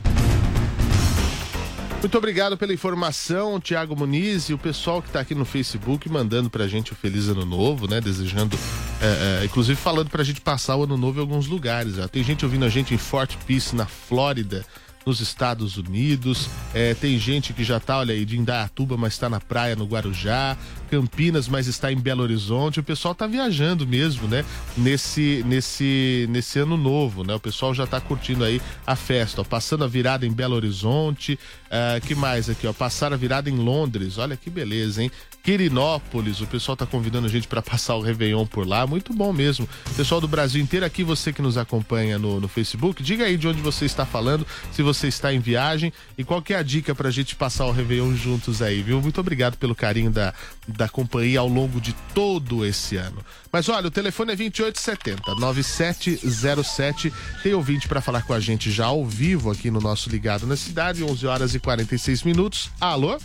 Muito 2.00 2.16
obrigado 2.16 2.56
pela 2.56 2.72
informação, 2.72 3.60
Tiago 3.60 3.94
Muniz 3.94 4.48
e 4.48 4.54
o 4.54 4.58
pessoal 4.58 5.02
que 5.02 5.08
está 5.08 5.20
aqui 5.20 5.34
no 5.34 5.44
Facebook 5.44 6.08
mandando 6.08 6.48
para 6.48 6.64
a 6.64 6.68
gente 6.68 6.92
o 6.92 6.96
Feliz 6.96 7.28
Ano 7.28 7.44
Novo, 7.44 7.86
né? 7.86 8.00
Desejando, 8.00 8.58
é, 9.00 9.40
é, 9.42 9.44
inclusive 9.44 9.80
falando 9.80 10.10
para 10.10 10.22
a 10.22 10.24
gente 10.24 10.40
passar 10.40 10.76
o 10.76 10.84
Ano 10.84 10.96
Novo 10.96 11.18
em 11.18 11.22
alguns 11.22 11.46
lugares. 11.46 11.98
Ó. 11.98 12.06
Tem 12.06 12.22
gente 12.22 12.44
ouvindo 12.44 12.64
a 12.64 12.68
gente 12.68 12.94
em 12.94 12.98
Fort 12.98 13.34
Peace, 13.46 13.74
na 13.74 13.86
Flórida, 13.86 14.64
nos 15.06 15.20
Estados 15.20 15.76
Unidos. 15.76 16.48
É, 16.74 16.94
tem 16.94 17.18
gente 17.18 17.52
que 17.52 17.64
já 17.64 17.78
está, 17.78 17.98
olha 17.98 18.14
aí, 18.14 18.24
de 18.24 18.38
Indaiatuba, 18.38 18.96
mas 18.96 19.14
está 19.14 19.28
na 19.28 19.40
praia 19.40 19.74
no 19.74 19.86
Guarujá. 19.86 20.56
Campinas, 20.90 21.46
mas 21.46 21.68
está 21.68 21.92
em 21.92 21.96
Belo 21.96 22.22
Horizonte. 22.22 22.81
O 22.81 22.83
pessoal 22.83 23.12
está 23.12 23.26
viajando 23.26 23.87
mesmo, 23.87 24.26
né? 24.26 24.44
Nesse, 24.76 25.44
nesse, 25.46 26.26
nesse 26.29 26.59
ano 26.59 26.76
novo, 26.76 27.22
né? 27.22 27.35
O 27.35 27.40
pessoal 27.40 27.72
já 27.72 27.85
está 27.85 28.00
curtindo 28.00 28.42
aí 28.42 28.61
a 28.85 28.96
festa, 28.96 29.40
ó, 29.40 29.44
passando 29.44 29.85
a 29.85 29.87
virada 29.87 30.26
em 30.26 30.33
Belo 30.33 30.57
Horizonte. 30.57 31.38
Uh, 31.66 32.05
que 32.05 32.14
mais 32.14 32.50
aqui, 32.50 32.66
ó? 32.66 32.72
Passar 32.72 33.12
a 33.12 33.16
virada 33.16 33.48
em 33.48 33.57
Londres. 33.57 34.18
Olha 34.18 34.37
que 34.37 34.50
beleza, 34.50 35.03
hein? 35.03 35.11
Quirinópolis, 35.42 36.40
o 36.40 36.46
pessoal 36.46 36.76
tá 36.76 36.85
convidando 36.85 37.26
a 37.26 37.31
gente 37.31 37.48
para 37.48 37.62
passar 37.62 37.94
o 37.94 38.03
Réveillon 38.03 38.44
por 38.44 38.66
lá, 38.66 38.87
muito 38.87 39.14
bom 39.14 39.33
mesmo. 39.33 39.66
Pessoal 39.96 40.20
do 40.20 40.29
Brasil 40.29 40.61
inteiro, 40.61 40.85
aqui 40.85 41.03
você 41.03 41.33
que 41.33 41.40
nos 41.40 41.57
acompanha 41.57 42.18
no, 42.18 42.40
no 42.40 42.48
Facebook, 42.48 43.03
diga 43.03 43.24
aí 43.24 43.38
de 43.38 43.48
onde 43.48 43.62
você 43.62 43.87
está 43.87 44.05
falando, 44.05 44.46
se 44.70 44.83
você 44.83 45.09
está 45.09 45.33
em 45.33 45.40
viagem 45.40 45.92
e 46.18 46.24
qual 46.24 46.42
que 46.42 46.53
é 46.53 46.59
a 46.59 46.62
dica 46.62 46.94
pra 46.94 47.11
gente 47.11 47.35
passar 47.35 47.64
o 47.64 47.72
Réveillon 47.72 48.14
juntos 48.14 48.61
aí, 48.61 48.83
viu? 48.83 49.00
Muito 49.00 49.18
obrigado 49.18 49.57
pelo 49.57 49.74
carinho 49.74 50.11
da, 50.11 50.35
da 50.80 50.88
companhia 50.88 51.40
ao 51.40 51.46
longo 51.46 51.78
de 51.78 51.94
todo 52.14 52.64
esse 52.64 52.96
ano. 52.96 53.22
Mas 53.52 53.68
olha, 53.68 53.88
o 53.88 53.90
telefone 53.90 54.32
é 54.32 54.36
2870 54.36 55.34
9707. 55.34 57.12
Tem 57.42 57.52
ouvinte 57.52 57.86
para 57.86 58.00
falar 58.00 58.22
com 58.26 58.32
a 58.32 58.40
gente 58.40 58.70
já 58.70 58.86
ao 58.86 59.04
vivo 59.04 59.50
aqui 59.50 59.70
no 59.70 59.78
nosso 59.78 60.08
Ligado 60.08 60.46
na 60.46 60.56
Cidade, 60.56 61.04
11 61.04 61.26
horas 61.26 61.54
e 61.54 61.60
46 61.60 62.22
minutos. 62.22 62.70
Alô? 62.80 63.18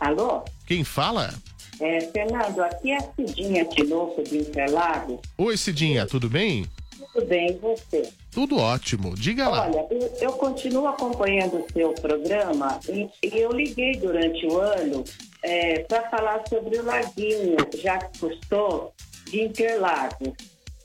Alô? 0.00 0.42
Quem 0.64 0.84
fala? 0.84 1.34
É, 1.78 2.00
Fernando, 2.10 2.60
aqui 2.60 2.92
é 2.92 2.96
a 2.96 3.12
Cidinha 3.14 3.66
de 3.66 3.84
novo 3.84 4.22
de 4.22 4.38
Interlagos. 4.38 5.20
Oi, 5.36 5.54
Cidinha, 5.58 6.06
tudo 6.06 6.30
bem? 6.30 6.64
Tudo 7.12 7.26
bem, 7.26 7.50
e 7.50 7.58
você? 7.58 8.08
Tudo 8.30 8.56
ótimo, 8.56 9.14
diga 9.14 9.48
lá. 9.50 9.66
Olha, 9.66 9.86
eu, 9.90 10.16
eu 10.20 10.32
continuo 10.32 10.86
acompanhando 10.86 11.58
o 11.58 11.66
seu 11.74 11.92
programa 11.92 12.80
e, 12.88 13.06
e 13.22 13.38
eu 13.38 13.52
liguei 13.52 13.96
durante 13.96 14.46
o 14.46 14.58
ano 14.58 15.04
é, 15.42 15.80
para 15.80 16.08
falar 16.08 16.42
sobre 16.48 16.78
o 16.78 16.84
Laguinho, 16.84 17.56
já 17.74 17.98
que 17.98 18.18
custou, 18.18 18.92
de 19.30 19.42
Interlagos. 19.42 20.32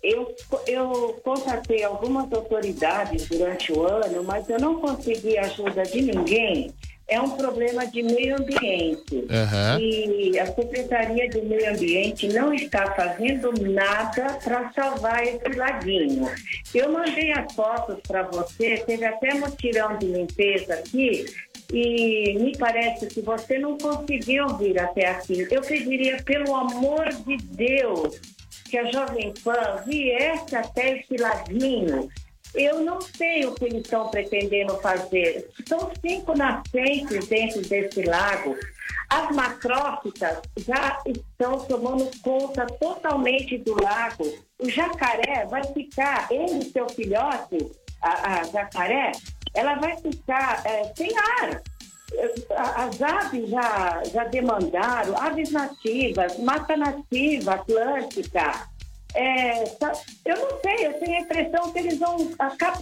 Eu, 0.03 0.35
eu 0.65 1.19
contatei 1.23 1.83
algumas 1.83 2.31
autoridades 2.33 3.27
durante 3.27 3.71
o 3.71 3.85
ano, 3.85 4.23
mas 4.23 4.49
eu 4.49 4.59
não 4.59 4.81
consegui 4.81 5.37
ajuda 5.37 5.83
de 5.83 6.01
ninguém 6.01 6.73
é 7.11 7.19
um 7.19 7.31
problema 7.31 7.85
de 7.85 8.01
meio 8.01 8.37
ambiente. 8.37 9.15
Uhum. 9.15 9.79
E 9.79 10.39
a 10.39 10.45
Secretaria 10.45 11.27
de 11.27 11.41
Meio 11.41 11.69
Ambiente 11.69 12.29
não 12.29 12.53
está 12.53 12.95
fazendo 12.95 13.51
nada 13.69 14.39
para 14.41 14.71
salvar 14.71 15.21
esse 15.21 15.57
laguinho. 15.57 16.31
Eu 16.73 16.89
mandei 16.89 17.33
as 17.33 17.53
fotos 17.53 17.99
para 18.07 18.23
você, 18.23 18.77
teve 18.87 19.03
até 19.03 19.33
mutirão 19.33 19.97
de 19.97 20.05
limpeza 20.05 20.75
aqui, 20.75 21.25
e 21.71 22.37
me 22.39 22.57
parece 22.57 23.07
que 23.07 23.21
você 23.21 23.57
não 23.57 23.77
conseguiu 23.77 24.47
vir 24.57 24.79
até 24.79 25.07
aqui. 25.07 25.47
Eu 25.49 25.61
pediria, 25.61 26.21
pelo 26.23 26.55
amor 26.55 27.09
de 27.09 27.37
Deus, 27.37 28.19
que 28.69 28.77
a 28.77 28.91
Jovem 28.91 29.33
Pan 29.43 29.83
viesse 29.85 30.55
até 30.55 30.97
esse 30.99 31.15
laguinho 31.17 32.09
eu 32.53 32.81
não 32.81 32.99
sei 32.99 33.45
o 33.45 33.53
que 33.53 33.65
eles 33.65 33.83
estão 33.83 34.09
pretendendo 34.09 34.77
fazer. 34.79 35.49
São 35.67 35.91
cinco 36.01 36.37
nascentes 36.37 37.27
dentro 37.27 37.61
desse 37.61 38.03
lago. 38.03 38.57
As 39.09 39.33
macrófitas 39.35 40.39
já 40.57 41.01
estão 41.05 41.59
tomando 41.65 42.09
conta 42.21 42.65
totalmente 42.65 43.57
do 43.57 43.81
lago. 43.81 44.23
O 44.59 44.69
jacaré 44.69 45.45
vai 45.45 45.63
ficar, 45.73 46.27
ele 46.29 46.59
e 46.59 46.71
seu 46.71 46.87
filhote, 46.89 47.71
a, 48.01 48.39
a 48.39 48.43
jacaré, 48.43 49.11
ela 49.53 49.75
vai 49.75 49.97
ficar 49.97 50.61
é, 50.65 50.91
sem 50.95 51.11
ar. 51.17 51.61
As 52.75 53.01
aves 53.01 53.49
já, 53.49 54.03
já 54.11 54.23
demandaram, 54.25 55.17
aves 55.17 55.49
nativas, 55.51 56.37
mata 56.39 56.75
nativa, 56.75 57.53
atlântica, 57.53 58.67
é, 59.13 59.63
eu 60.25 60.37
não 60.37 60.59
sei, 60.61 60.87
eu 60.87 60.93
tenho 60.99 61.17
a 61.17 61.21
impressão 61.21 61.71
que 61.71 61.79
eles 61.79 61.99
vão 61.99 62.31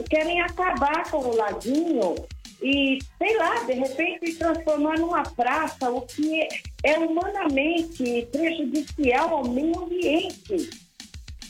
querem 0.10 0.42
acabar 0.42 1.10
com 1.10 1.18
o 1.18 1.36
laguinho 1.36 2.16
e, 2.62 3.00
sei 3.18 3.38
lá, 3.38 3.64
de 3.64 3.74
repente 3.74 4.36
transformar 4.36 5.00
numa 5.00 5.24
praça, 5.24 5.90
o 5.90 6.02
que 6.02 6.48
é 6.84 7.00
humanamente 7.00 8.28
prejudicial 8.32 9.38
ao 9.38 9.48
meio 9.48 9.80
ambiente. 9.80 10.70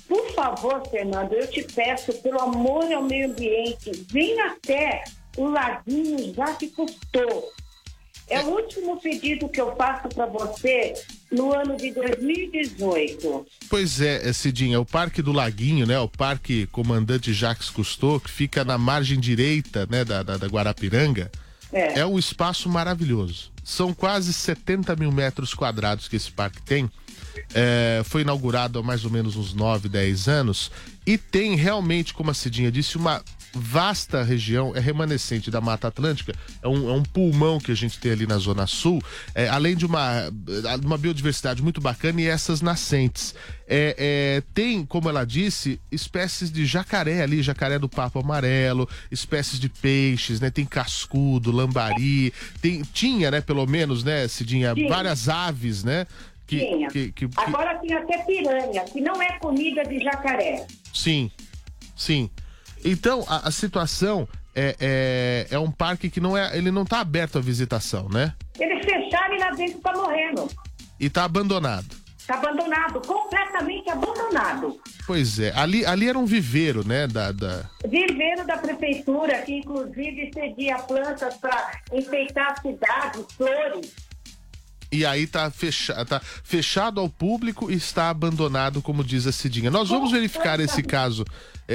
Por 0.10 0.32
favor, 0.32 0.82
Fernando, 0.89 1.34
eu 1.34 1.45
te 1.45 1.62
peço, 1.62 2.12
pelo 2.24 2.41
amor 2.41 2.91
ao 2.91 3.04
meio 3.04 3.30
ambiente, 3.30 3.91
venha 4.10 4.48
até 4.48 5.04
o 5.38 5.48
Laguinho 5.48 6.34
já 6.34 6.56
que 6.56 6.67
custou. 6.69 7.54
É 8.28 8.41
o 8.41 8.50
último 8.50 9.00
pedido 9.00 9.48
que 9.50 9.62
eu 9.62 9.76
faço 9.76 10.08
para 10.10 10.26
você 10.26 10.93
no 11.32 11.54
ano 11.54 11.78
de 11.78 11.91
2018. 11.91 13.45
Pois 13.69 14.02
é, 14.02 14.32
Cidinha, 14.34 14.76
é 14.76 14.80
o 14.80 14.86
Parque 14.86 15.22
do 15.22 15.32
Laguinho, 15.32 15.86
né? 15.86 16.00
O 16.00 16.08
Parque 16.08 16.67
Comandante 16.67 17.34
Jacques 17.34 17.69
Cousteau, 17.69 18.19
que 18.19 18.30
fica 18.30 18.63
na 18.63 18.78
margem 18.78 19.19
direita, 19.19 19.88
né, 19.89 20.04
da, 20.04 20.22
da, 20.22 20.38
da 20.38 20.48
Guarapiranga. 20.48 21.32
É. 21.72 22.00
é 22.00 22.06
um 22.06 22.17
espaço 22.17 22.67
maravilhoso. 22.67 23.52
São 23.63 23.93
quase 23.93 24.34
70 24.34 24.95
mil 24.95 25.12
metros 25.12 25.54
quadrados 25.54 26.08
que 26.08 26.15
esse 26.15 26.32
parque 26.32 26.62
tem. 26.63 26.89
É, 27.53 28.01
foi 28.05 28.21
inaugurado 28.21 28.79
há 28.79 28.83
mais 28.83 29.05
ou 29.05 29.11
menos 29.11 29.35
uns 29.35 29.53
9, 29.53 29.89
10 29.89 30.27
anos 30.27 30.71
e 31.05 31.17
tem 31.17 31.55
realmente, 31.55 32.13
como 32.13 32.29
a 32.29 32.33
Cidinha 32.33 32.71
disse, 32.71 32.97
uma 32.97 33.23
vasta 33.53 34.21
região, 34.23 34.75
é 34.75 34.79
remanescente 34.79 35.49
da 35.49 35.59
Mata 35.59 35.87
Atlântica, 35.87 36.35
é 36.61 36.67
um, 36.67 36.89
é 36.89 36.93
um 36.93 37.03
pulmão 37.03 37.59
que 37.59 37.71
a 37.71 37.75
gente 37.75 37.97
tem 37.99 38.11
ali 38.11 38.27
na 38.27 38.37
Zona 38.37 38.67
Sul, 38.67 39.01
é, 39.33 39.47
além 39.49 39.75
de 39.75 39.85
uma, 39.85 40.31
uma 40.85 40.97
biodiversidade 40.97 41.61
muito 41.61 41.81
bacana 41.81 42.21
e 42.21 42.27
essas 42.27 42.61
nascentes. 42.61 43.33
É, 43.67 43.95
é, 43.97 44.43
tem, 44.53 44.85
como 44.85 45.09
ela 45.09 45.25
disse, 45.25 45.79
espécies 45.91 46.51
de 46.51 46.65
jacaré 46.65 47.21
ali, 47.21 47.41
jacaré 47.41 47.77
do 47.77 47.89
papo 47.89 48.19
amarelo, 48.19 48.87
espécies 49.11 49.59
de 49.59 49.69
peixes, 49.69 50.39
né? 50.39 50.49
Tem 50.49 50.65
cascudo, 50.65 51.51
lambari, 51.51 52.33
tem, 52.61 52.81
tinha, 52.81 53.29
né, 53.29 53.41
pelo 53.41 53.65
menos, 53.67 54.03
né, 54.03 54.27
Cidinha, 54.27 54.73
Sim. 54.73 54.87
várias 54.87 55.29
aves, 55.29 55.83
né? 55.83 56.07
Que, 56.49 56.57
tinha. 56.57 56.88
Que, 56.88 57.12
que, 57.12 57.29
Agora 57.38 57.75
tem 57.75 57.93
até 57.93 58.17
piranha, 58.23 58.83
que 58.85 58.99
não 58.99 59.21
é 59.21 59.38
comida 59.38 59.83
de 59.83 59.99
jacaré. 59.99 60.65
Sim, 60.91 61.29
sim. 61.95 62.27
Então, 62.83 63.23
a, 63.27 63.49
a 63.49 63.51
situação 63.51 64.27
é, 64.55 64.75
é, 64.79 65.47
é, 65.51 65.59
um 65.59 65.69
parque 65.69 66.09
que 66.09 66.19
não 66.19 66.35
é, 66.35 66.57
ele 66.57 66.71
não 66.71 66.81
está 66.81 67.01
aberto 67.01 67.38
à 67.38 67.41
visitação, 67.41 68.09
né? 68.09 68.33
Eles 68.59 68.83
fecharam 68.83 69.35
e 69.35 69.38
lá 69.38 69.51
dentro 69.51 69.77
está 69.77 69.93
morrendo. 69.93 70.49
E 70.99 71.05
está 71.05 71.23
abandonado. 71.25 71.95
Está 72.17 72.33
abandonado, 72.33 72.99
completamente 73.01 73.89
abandonado. 73.91 74.79
Pois 75.05 75.39
é, 75.39 75.51
ali, 75.55 75.85
ali 75.85 76.09
era 76.09 76.17
um 76.17 76.25
viveiro, 76.25 76.88
né? 76.88 77.05
Da, 77.05 77.31
da... 77.31 77.65
Viveiro 77.88 78.45
da 78.47 78.57
prefeitura, 78.57 79.39
que 79.43 79.59
inclusive 79.59 80.31
cedia 80.33 80.79
plantas 80.79 81.35
para 81.35 81.79
enfeitar 81.93 82.53
a 82.53 82.62
cidade, 82.62 83.25
flores. 83.38 84.09
E 84.91 85.06
aí 85.06 85.28
tá, 85.28 85.49
fecha, 85.52 86.04
tá 86.06 86.19
fechado 86.43 86.99
ao 86.99 87.10
público 87.10 87.69
e 87.69 87.75
está 87.75 88.10
abandonado, 88.10 88.82
como 88.82 89.04
diz 89.04 89.28
a 89.28 89.32
Cidinha. 89.32 89.69
Nós 89.69 89.89
vamos 89.89 90.12
verificar 90.12 90.60
esse 90.60 90.82
caso 90.82 91.25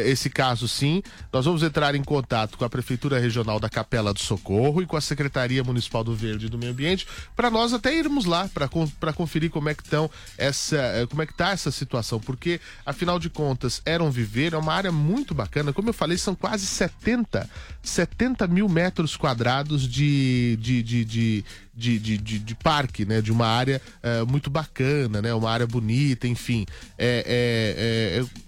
esse 0.00 0.28
caso 0.28 0.66
sim. 0.66 1.02
Nós 1.32 1.44
vamos 1.44 1.62
entrar 1.62 1.94
em 1.94 2.02
contato 2.02 2.58
com 2.58 2.64
a 2.64 2.70
Prefeitura 2.70 3.18
Regional 3.18 3.60
da 3.60 3.68
Capela 3.68 4.12
do 4.12 4.20
Socorro 4.20 4.82
e 4.82 4.86
com 4.86 4.96
a 4.96 5.00
Secretaria 5.00 5.62
Municipal 5.62 6.02
do 6.02 6.14
Verde 6.14 6.46
e 6.46 6.48
do 6.48 6.58
Meio 6.58 6.72
Ambiente 6.72 7.06
para 7.36 7.50
nós 7.50 7.72
até 7.72 7.96
irmos 7.96 8.24
lá 8.24 8.48
para 8.48 9.12
conferir 9.12 9.50
como 9.50 9.68
é 9.68 9.74
que 9.74 9.82
estão 9.82 10.10
essa 10.36 10.76
é, 10.76 11.06
como 11.06 11.22
é 11.22 11.26
que 11.26 11.34
tá 11.34 11.50
essa 11.50 11.70
situação, 11.70 12.18
porque 12.18 12.60
afinal 12.84 13.18
de 13.18 13.30
contas 13.30 13.80
era 13.84 14.02
um 14.02 14.10
viver, 14.10 14.52
é 14.52 14.56
uma 14.56 14.72
área 14.72 14.90
muito 14.92 15.34
bacana. 15.34 15.72
Como 15.72 15.88
eu 15.88 15.94
falei, 15.94 16.18
são 16.18 16.34
quase 16.34 16.66
70 16.66 17.48
70 17.82 18.46
mil 18.46 18.68
metros 18.68 19.16
quadrados 19.16 19.88
de, 19.88 20.56
de, 20.60 20.82
de, 20.82 21.04
de 21.04 21.44
de, 21.76 21.98
de, 21.98 22.18
de, 22.18 22.38
de, 22.38 22.54
parque, 22.54 23.04
né? 23.04 23.20
De 23.20 23.32
uma 23.32 23.46
área 23.46 23.82
é, 24.00 24.22
muito 24.22 24.48
bacana, 24.48 25.20
né? 25.20 25.34
Uma 25.34 25.50
área 25.50 25.66
bonita, 25.66 26.28
enfim. 26.28 26.64
É, 26.96 27.24
é, 27.26 28.20
é, 28.20 28.43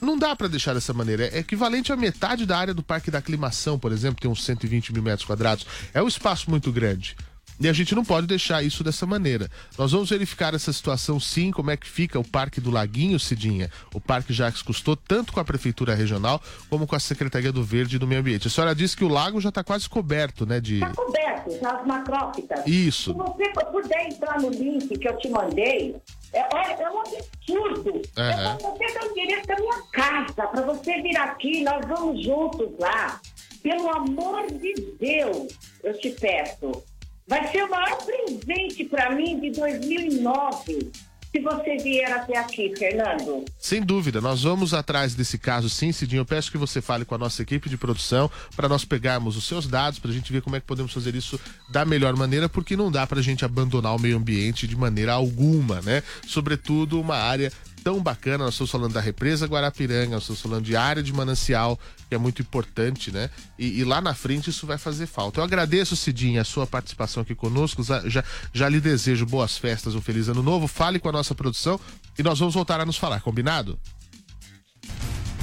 não 0.00 0.18
dá 0.18 0.34
para 0.34 0.48
deixar 0.48 0.74
dessa 0.74 0.92
maneira. 0.92 1.26
É 1.26 1.38
equivalente 1.38 1.92
a 1.92 1.96
metade 1.96 2.46
da 2.46 2.56
área 2.56 2.74
do 2.74 2.82
Parque 2.82 3.10
da 3.10 3.18
Aclimação, 3.18 3.78
por 3.78 3.92
exemplo, 3.92 4.20
tem 4.20 4.30
uns 4.30 4.44
120 4.44 4.92
mil 4.92 5.02
metros 5.02 5.26
quadrados. 5.26 5.66
É 5.92 6.02
um 6.02 6.08
espaço 6.08 6.50
muito 6.50 6.70
grande. 6.72 7.16
E 7.60 7.68
a 7.68 7.72
gente 7.72 7.94
não 7.94 8.04
pode 8.04 8.26
deixar 8.26 8.62
isso 8.62 8.84
dessa 8.84 9.04
maneira. 9.04 9.50
Nós 9.76 9.92
vamos 9.92 10.10
verificar 10.10 10.54
essa 10.54 10.72
situação 10.72 11.18
sim, 11.18 11.50
como 11.50 11.70
é 11.70 11.76
que 11.76 11.88
fica 11.88 12.18
o 12.18 12.24
Parque 12.24 12.60
do 12.60 12.70
Laguinho, 12.70 13.18
Cidinha. 13.18 13.70
O 13.92 14.00
Parque 14.00 14.32
Jacques 14.32 14.62
custou 14.62 14.94
tanto 14.94 15.32
com 15.32 15.40
a 15.40 15.44
Prefeitura 15.44 15.94
Regional 15.94 16.40
como 16.70 16.86
com 16.86 16.94
a 16.94 17.00
Secretaria 17.00 17.52
do 17.52 17.64
Verde 17.64 17.96
e 17.96 17.98
do 17.98 18.06
Meio 18.06 18.20
Ambiente. 18.20 18.46
A 18.46 18.50
senhora 18.50 18.74
disse 18.74 18.96
que 18.96 19.04
o 19.04 19.08
lago 19.08 19.40
já 19.40 19.48
está 19.48 19.64
quase 19.64 19.88
coberto, 19.88 20.46
né? 20.46 20.60
De... 20.60 20.74
Está 20.74 20.90
coberto, 20.94 21.58
já 21.60 21.70
as 21.72 21.86
macrófitas. 21.86 22.66
Isso. 22.66 23.12
Se 23.12 23.18
você 23.18 23.64
puder 23.70 24.06
entrar 24.06 24.40
no 24.40 24.50
link 24.50 24.96
que 24.96 25.08
eu 25.08 25.16
te 25.16 25.28
mandei, 25.28 25.96
é, 26.32 26.82
é 26.82 26.90
um 26.90 27.00
absurdo. 27.00 28.02
É 28.16 28.56
você 28.60 28.94
dar 28.94 29.06
o 29.06 29.14
direito 29.14 29.46
da 29.46 29.56
minha 29.56 29.82
casa, 29.92 30.46
para 30.46 30.62
você 30.62 31.02
vir 31.02 31.16
aqui, 31.16 31.62
nós 31.62 31.84
vamos 31.86 32.22
juntos 32.24 32.68
lá. 32.78 33.20
Pelo 33.62 33.90
amor 33.90 34.46
de 34.52 34.74
Deus, 35.00 35.48
eu 35.82 35.98
te 35.98 36.10
peço. 36.10 36.82
Vai 37.28 37.46
ser 37.52 37.62
o 37.62 37.70
maior 37.70 37.98
presente 37.98 38.84
para 38.84 39.14
mim 39.14 39.38
de 39.38 39.50
2009 39.50 40.90
se 41.30 41.40
você 41.40 41.76
vier 41.76 42.10
até 42.10 42.38
aqui, 42.38 42.74
Fernando. 42.74 43.44
Sem 43.58 43.82
dúvida, 43.82 44.18
nós 44.18 44.42
vamos 44.44 44.72
atrás 44.72 45.14
desse 45.14 45.36
caso 45.36 45.68
sim, 45.68 45.92
Cidinho. 45.92 46.20
Eu 46.20 46.24
peço 46.24 46.50
que 46.50 46.56
você 46.56 46.80
fale 46.80 47.04
com 47.04 47.14
a 47.14 47.18
nossa 47.18 47.42
equipe 47.42 47.68
de 47.68 47.76
produção 47.76 48.30
para 48.56 48.66
nós 48.66 48.84
pegarmos 48.86 49.36
os 49.36 49.46
seus 49.46 49.66
dados, 49.66 49.98
para 49.98 50.10
a 50.10 50.14
gente 50.14 50.32
ver 50.32 50.40
como 50.40 50.56
é 50.56 50.60
que 50.60 50.66
podemos 50.66 50.90
fazer 50.90 51.14
isso 51.14 51.38
da 51.68 51.84
melhor 51.84 52.16
maneira, 52.16 52.48
porque 52.48 52.76
não 52.76 52.90
dá 52.90 53.06
para 53.06 53.20
a 53.20 53.22
gente 53.22 53.44
abandonar 53.44 53.94
o 53.94 54.00
meio 54.00 54.16
ambiente 54.16 54.66
de 54.66 54.74
maneira 54.74 55.12
alguma, 55.12 55.82
né? 55.82 56.02
Sobretudo 56.26 56.98
uma 56.98 57.16
área 57.16 57.52
tão 57.82 58.00
bacana. 58.00 58.44
Nós 58.44 58.54
estamos 58.54 58.70
falando 58.70 58.92
da 58.92 59.00
represa 59.00 59.46
Guarapiranga, 59.46 60.12
nós 60.12 60.24
estamos 60.24 60.40
falando 60.40 60.64
de 60.64 60.76
área 60.76 61.02
de 61.02 61.12
manancial, 61.12 61.78
que 62.08 62.14
é 62.14 62.18
muito 62.18 62.42
importante, 62.42 63.10
né? 63.10 63.30
E, 63.58 63.80
e, 63.80 63.84
lá 63.84 64.00
na 64.00 64.14
frente 64.14 64.50
isso 64.50 64.66
vai 64.66 64.78
fazer 64.78 65.06
falta. 65.06 65.40
Eu 65.40 65.44
agradeço, 65.44 65.96
Cidinha, 65.96 66.42
a 66.42 66.44
sua 66.44 66.66
participação 66.66 67.22
aqui 67.22 67.34
conosco. 67.34 67.82
Já, 67.82 68.24
já 68.52 68.68
lhe 68.68 68.80
desejo 68.80 69.24
boas 69.24 69.56
festas, 69.56 69.94
um 69.94 70.00
feliz 70.00 70.28
ano 70.28 70.42
novo. 70.42 70.66
Fale 70.66 70.98
com 70.98 71.08
a 71.08 71.12
nossa 71.12 71.34
produção 71.34 71.80
e 72.18 72.22
nós 72.22 72.38
vamos 72.38 72.54
voltar 72.54 72.80
a 72.80 72.86
nos 72.86 72.96
falar, 72.96 73.20
combinado? 73.20 73.78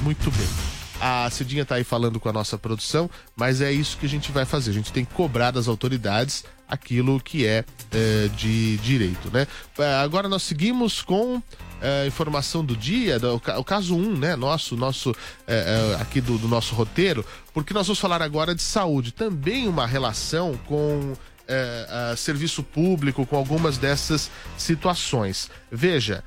Muito 0.02 0.30
bem. 0.32 0.76
A 1.00 1.30
Cidinha 1.30 1.64
está 1.64 1.76
aí 1.76 1.84
falando 1.84 2.20
com 2.20 2.30
a 2.30 2.34
nossa 2.34 2.58
produção, 2.58 3.10
mas 3.36 3.60
é 3.60 3.72
isso 3.72 3.98
que 3.98 4.06
a 4.06 4.10
gente 4.10 4.32
vai 4.32 4.46
fazer. 4.46 4.72
A 4.72 4.74
gente 4.74 4.94
tem 4.94 5.04
que 5.04 5.14
cobrar 5.14 5.52
das 5.52 5.68
autoridades 5.68 6.46
aquilo 6.68 7.20
que 7.20 7.46
é, 7.46 7.66
é 7.92 8.28
de 8.30 8.78
direito, 8.78 9.30
né? 9.32 9.46
É, 9.78 9.96
agora 9.96 10.30
nós 10.30 10.44
seguimos 10.44 11.02
com 11.02 11.42
é, 11.82 12.08
informação 12.08 12.64
do 12.64 12.76
dia, 12.76 13.20
do, 13.20 13.36
o 13.36 13.64
caso 13.64 13.96
1, 13.96 14.00
um, 14.00 14.18
né? 14.18 14.36
Nosso, 14.36 14.76
nosso 14.76 15.16
é, 15.46 15.94
é, 15.98 16.02
aqui 16.02 16.22
do, 16.22 16.38
do, 16.38 16.48
nosso 16.48 16.74
roteiro, 16.76 17.26
porque 17.54 17.74
nós 17.74 17.88
vamos 17.88 18.00
falar 18.00 18.22
agora 18.22 18.56
de 18.56 18.62
saúde. 18.62 19.12
Também 19.12 19.68
uma 19.68 19.86
relação 19.86 20.58
com 20.66 21.14
é, 21.48 22.14
serviço 22.18 22.64
público, 22.64 23.26
com 23.26 23.36
algumas 23.36 23.78
dessas 23.78 24.32
situações. 24.58 25.50
Veja, 25.72 26.24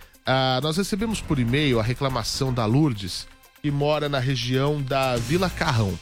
nós 0.63 0.77
recebemos 0.77 1.23
por 1.23 1.39
e-mail 1.39 1.81
a 1.81 1.83
reclamação 1.83 2.53
da 2.53 2.67
Lourdes, 2.67 3.27
que 3.63 3.71
mora 3.71 4.11
na 4.11 4.19
região 4.19 4.83
da 4.83 5.17
Vila 5.17 5.49
Carrão 5.49 5.99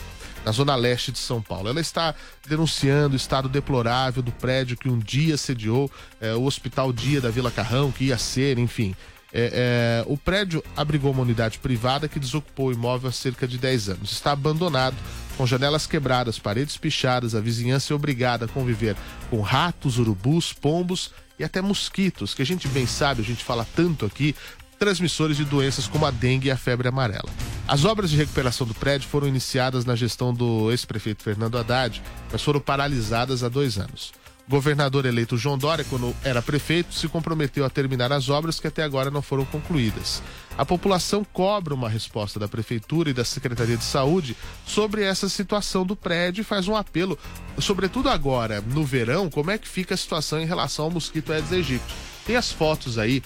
na 0.47 0.53
zona 0.53 0.77
leste 0.77 1.11
de 1.11 1.19
São 1.19 1.43
Paulo. 1.43 1.69
Ela 1.69 1.81
está 1.81 2.15
denunciando 2.47 3.15
o 3.15 3.17
estado 3.17 3.49
deplorável 3.49 4.23
do 4.23 4.31
prédio 4.31 4.77
que 4.77 4.89
um 4.89 4.97
dia 4.97 5.37
sediou 5.37 5.91
é, 6.21 6.35
o 6.35 6.45
Hospital 6.45 6.93
Dia 6.93 7.21
da 7.21 7.31
Vila 7.31 7.51
Carrão, 7.51 7.91
que 7.91 8.05
ia 8.05 8.17
ser, 8.17 8.57
enfim. 8.57 8.95
É, 9.39 9.51
é, 9.53 10.05
o 10.11 10.17
prédio 10.17 10.65
abrigou 10.75 11.13
uma 11.13 11.21
unidade 11.21 11.59
privada 11.59 12.09
que 12.09 12.19
desocupou 12.19 12.69
o 12.69 12.73
imóvel 12.73 13.11
há 13.11 13.13
cerca 13.13 13.47
de 13.47 13.59
10 13.59 13.91
anos. 13.91 14.13
Está 14.13 14.33
abandonado, 14.33 14.97
com 15.37 15.47
janelas 15.47 15.87
quebradas, 15.87 16.39
paredes 16.39 16.79
pichadas, 16.79 17.35
a 17.35 17.41
vizinhança 17.41 17.93
é 17.93 17.95
obrigada 17.95 18.47
a 18.47 18.49
conviver 18.49 18.97
com 19.29 19.43
ratos, 19.43 19.99
urubus, 19.99 20.55
pombos 20.55 21.11
e 21.39 21.45
até 21.45 21.61
mosquitos, 21.61 22.33
que 22.33 22.41
a 22.41 22.47
gente 22.47 22.67
bem 22.69 22.87
sabe, 22.87 23.21
a 23.21 23.25
gente 23.25 23.45
fala 23.45 23.67
tanto 23.77 24.07
aqui, 24.07 24.35
transmissores 24.79 25.37
de 25.37 25.45
doenças 25.45 25.87
como 25.87 26.07
a 26.07 26.11
dengue 26.11 26.49
e 26.49 26.51
a 26.51 26.57
febre 26.57 26.89
amarela. 26.89 27.29
As 27.69 27.85
obras 27.85 28.09
de 28.09 28.17
recuperação 28.17 28.67
do 28.67 28.75
prédio 28.75 29.07
foram 29.07 29.29
iniciadas 29.29 29.85
na 29.85 29.95
gestão 29.95 30.33
do 30.33 30.71
ex-prefeito 30.71 31.23
Fernando 31.23 31.59
Haddad, 31.59 32.03
mas 32.33 32.43
foram 32.43 32.59
paralisadas 32.61 33.45
há 33.45 33.51
dois 33.51 33.77
anos. 33.77 34.15
Governador 34.49 35.05
eleito 35.07 35.37
João 35.37 35.59
Dória, 35.59 35.85
quando 35.89 36.15
era 36.23 36.41
prefeito, 36.41 36.95
se 36.95 37.09
comprometeu 37.09 37.65
a 37.65 37.71
terminar 37.71 38.13
as 38.13 38.29
obras 38.29 38.61
que 38.61 38.69
até 38.69 38.85
agora 38.85 39.11
não 39.11 39.21
foram 39.21 39.45
concluídas. 39.45 40.23
A 40.57 40.65
população 40.65 41.25
cobra 41.25 41.75
uma 41.75 41.89
resposta 41.89 42.39
da 42.39 42.47
prefeitura 42.47 43.11
e 43.11 43.13
da 43.13 43.25
Secretaria 43.25 43.77
de 43.77 43.85
Saúde 43.85 44.37
sobre 44.65 45.03
essa 45.03 45.29
situação 45.29 45.85
do 45.85 45.97
prédio 45.97 46.43
e 46.43 46.45
faz 46.45 46.69
um 46.69 46.77
apelo, 46.77 47.19
sobretudo 47.59 48.09
agora, 48.09 48.61
no 48.61 48.85
verão, 48.85 49.29
como 49.29 49.51
é 49.51 49.59
que 49.59 49.69
fica 49.69 49.95
a 49.95 49.99
situação 49.99 50.41
em 50.41 50.47
relação 50.47 50.85
ao 50.85 50.91
mosquito 50.93 51.33
Aedes 51.33 51.53
aegypti. 51.53 51.95
Tem 52.25 52.37
as 52.37 52.53
fotos 52.53 52.99
aí 52.99 53.23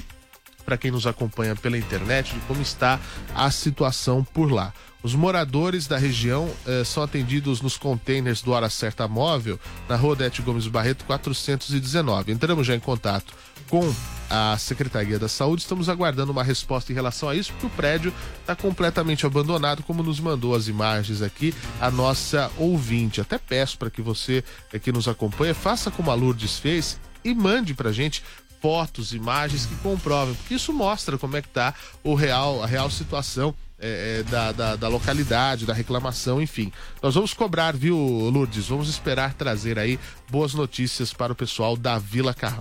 para 0.64 0.78
quem 0.78 0.90
nos 0.90 1.06
acompanha 1.06 1.54
pela 1.54 1.76
internet 1.76 2.32
de 2.34 2.40
como 2.40 2.62
está 2.62 2.98
a 3.34 3.50
situação 3.50 4.24
por 4.24 4.50
lá. 4.50 4.72
Os 5.02 5.14
moradores 5.14 5.86
da 5.86 5.96
região 5.96 6.50
eh, 6.66 6.84
são 6.84 7.02
atendidos 7.02 7.62
nos 7.62 7.78
containers 7.78 8.42
do 8.42 8.52
Hora 8.52 8.68
Certa 8.68 9.08
Móvel, 9.08 9.58
na 9.88 9.96
rua 9.96 10.14
Dete 10.14 10.42
Gomes 10.42 10.66
Barreto, 10.66 11.06
419. 11.06 12.32
Entramos 12.32 12.66
já 12.66 12.76
em 12.76 12.80
contato 12.80 13.32
com 13.70 13.94
a 14.28 14.58
Secretaria 14.58 15.18
da 15.18 15.28
Saúde, 15.28 15.62
estamos 15.62 15.88
aguardando 15.88 16.32
uma 16.32 16.44
resposta 16.44 16.92
em 16.92 16.94
relação 16.94 17.28
a 17.28 17.34
isso, 17.34 17.52
porque 17.52 17.66
o 17.66 17.70
prédio 17.70 18.12
está 18.40 18.54
completamente 18.54 19.24
abandonado, 19.24 19.82
como 19.82 20.02
nos 20.02 20.20
mandou 20.20 20.54
as 20.54 20.68
imagens 20.68 21.22
aqui 21.22 21.54
a 21.80 21.90
nossa 21.90 22.50
ouvinte. 22.58 23.20
Até 23.20 23.38
peço 23.38 23.78
para 23.78 23.90
que 23.90 24.02
você 24.02 24.44
eh, 24.70 24.78
que 24.78 24.92
nos 24.92 25.08
acompanha 25.08 25.54
faça 25.54 25.90
como 25.90 26.10
a 26.10 26.14
Lourdes 26.14 26.58
fez 26.58 27.00
e 27.24 27.34
mande 27.34 27.72
para 27.72 27.90
gente 27.90 28.22
fotos, 28.60 29.14
imagens 29.14 29.64
que 29.64 29.74
comprovem, 29.76 30.34
porque 30.34 30.54
isso 30.54 30.72
mostra 30.72 31.16
como 31.16 31.36
é 31.38 31.40
que 31.40 31.48
está 31.48 31.72
o 32.04 32.14
real, 32.14 32.62
a 32.62 32.66
real 32.66 32.90
situação 32.90 33.54
é, 33.80 34.20
é, 34.20 34.22
da, 34.24 34.52
da, 34.52 34.76
da, 34.76 34.88
localidade, 34.88 35.64
da 35.64 35.72
reclamação, 35.72 36.40
enfim. 36.40 36.70
Nós 37.02 37.14
vamos 37.14 37.32
cobrar, 37.32 37.74
viu, 37.74 37.96
Lourdes? 37.96 38.68
Vamos 38.68 38.88
esperar 38.88 39.32
trazer 39.32 39.78
aí 39.78 39.98
boas 40.30 40.52
notícias 40.52 41.12
para 41.12 41.32
o 41.32 41.36
pessoal 41.36 41.76
da 41.76 41.98
Vila 41.98 42.34
Carrão. 42.34 42.60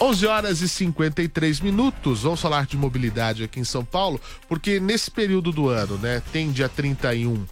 11 0.00 0.26
horas 0.26 0.60
e 0.62 0.68
53 0.68 1.60
minutos. 1.60 2.22
Vamos 2.22 2.40
falar 2.40 2.66
de 2.66 2.76
mobilidade 2.76 3.44
aqui 3.44 3.60
em 3.60 3.64
São 3.64 3.84
Paulo, 3.84 4.20
porque 4.48 4.80
nesse 4.80 5.10
período 5.10 5.52
do 5.52 5.68
ano, 5.68 5.96
né, 5.98 6.22
tem 6.32 6.50
dia 6.50 6.68
31 6.68 7.46